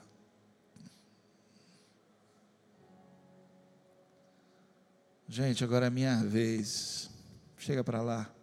Gente, 5.28 5.64
agora 5.64 5.88
é 5.88 5.90
minha 5.90 6.24
vez. 6.24 7.10
Chega 7.58 7.84
para 7.84 8.04
lá. 8.04 8.41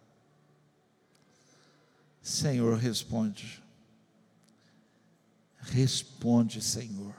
Senhor, 2.21 2.77
responde. 2.77 3.63
Responde, 5.57 6.61
Senhor. 6.61 7.15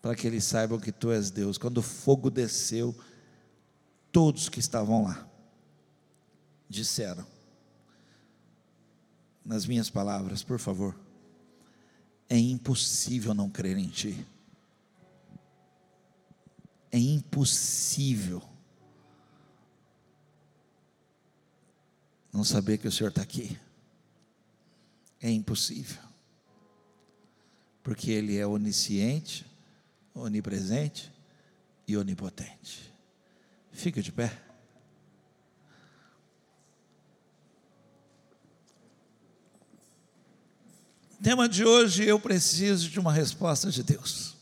Para 0.00 0.14
que 0.14 0.26
eles 0.26 0.44
saibam 0.44 0.80
que 0.80 0.90
tu 0.90 1.10
és 1.10 1.30
Deus. 1.30 1.58
Quando 1.58 1.78
o 1.78 1.82
fogo 1.82 2.28
desceu, 2.28 2.94
todos 4.10 4.48
que 4.48 4.58
estavam 4.58 5.04
lá 5.04 5.28
disseram: 6.68 7.26
nas 9.44 9.66
minhas 9.66 9.90
palavras, 9.90 10.42
por 10.42 10.58
favor. 10.58 10.98
É 12.28 12.38
impossível 12.38 13.34
não 13.34 13.50
crer 13.50 13.76
em 13.76 13.88
Ti. 13.88 14.26
É 16.90 16.98
impossível 16.98 18.42
não 22.32 22.42
saber 22.42 22.78
que 22.78 22.88
o 22.88 22.92
Senhor 22.92 23.10
está 23.10 23.22
aqui. 23.22 23.58
É 25.20 25.30
impossível. 25.30 26.02
Porque 27.82 28.10
Ele 28.10 28.38
é 28.38 28.46
onisciente, 28.46 29.44
onipresente 30.14 31.12
e 31.86 31.96
onipotente. 31.96 32.92
Fica 33.70 34.00
de 34.02 34.10
pé. 34.10 34.40
Tema 41.22 41.48
de 41.48 41.64
hoje: 41.64 42.04
eu 42.04 42.18
preciso 42.18 42.88
de 42.88 42.98
uma 42.98 43.12
resposta 43.12 43.70
de 43.70 43.82
Deus. 43.82 44.41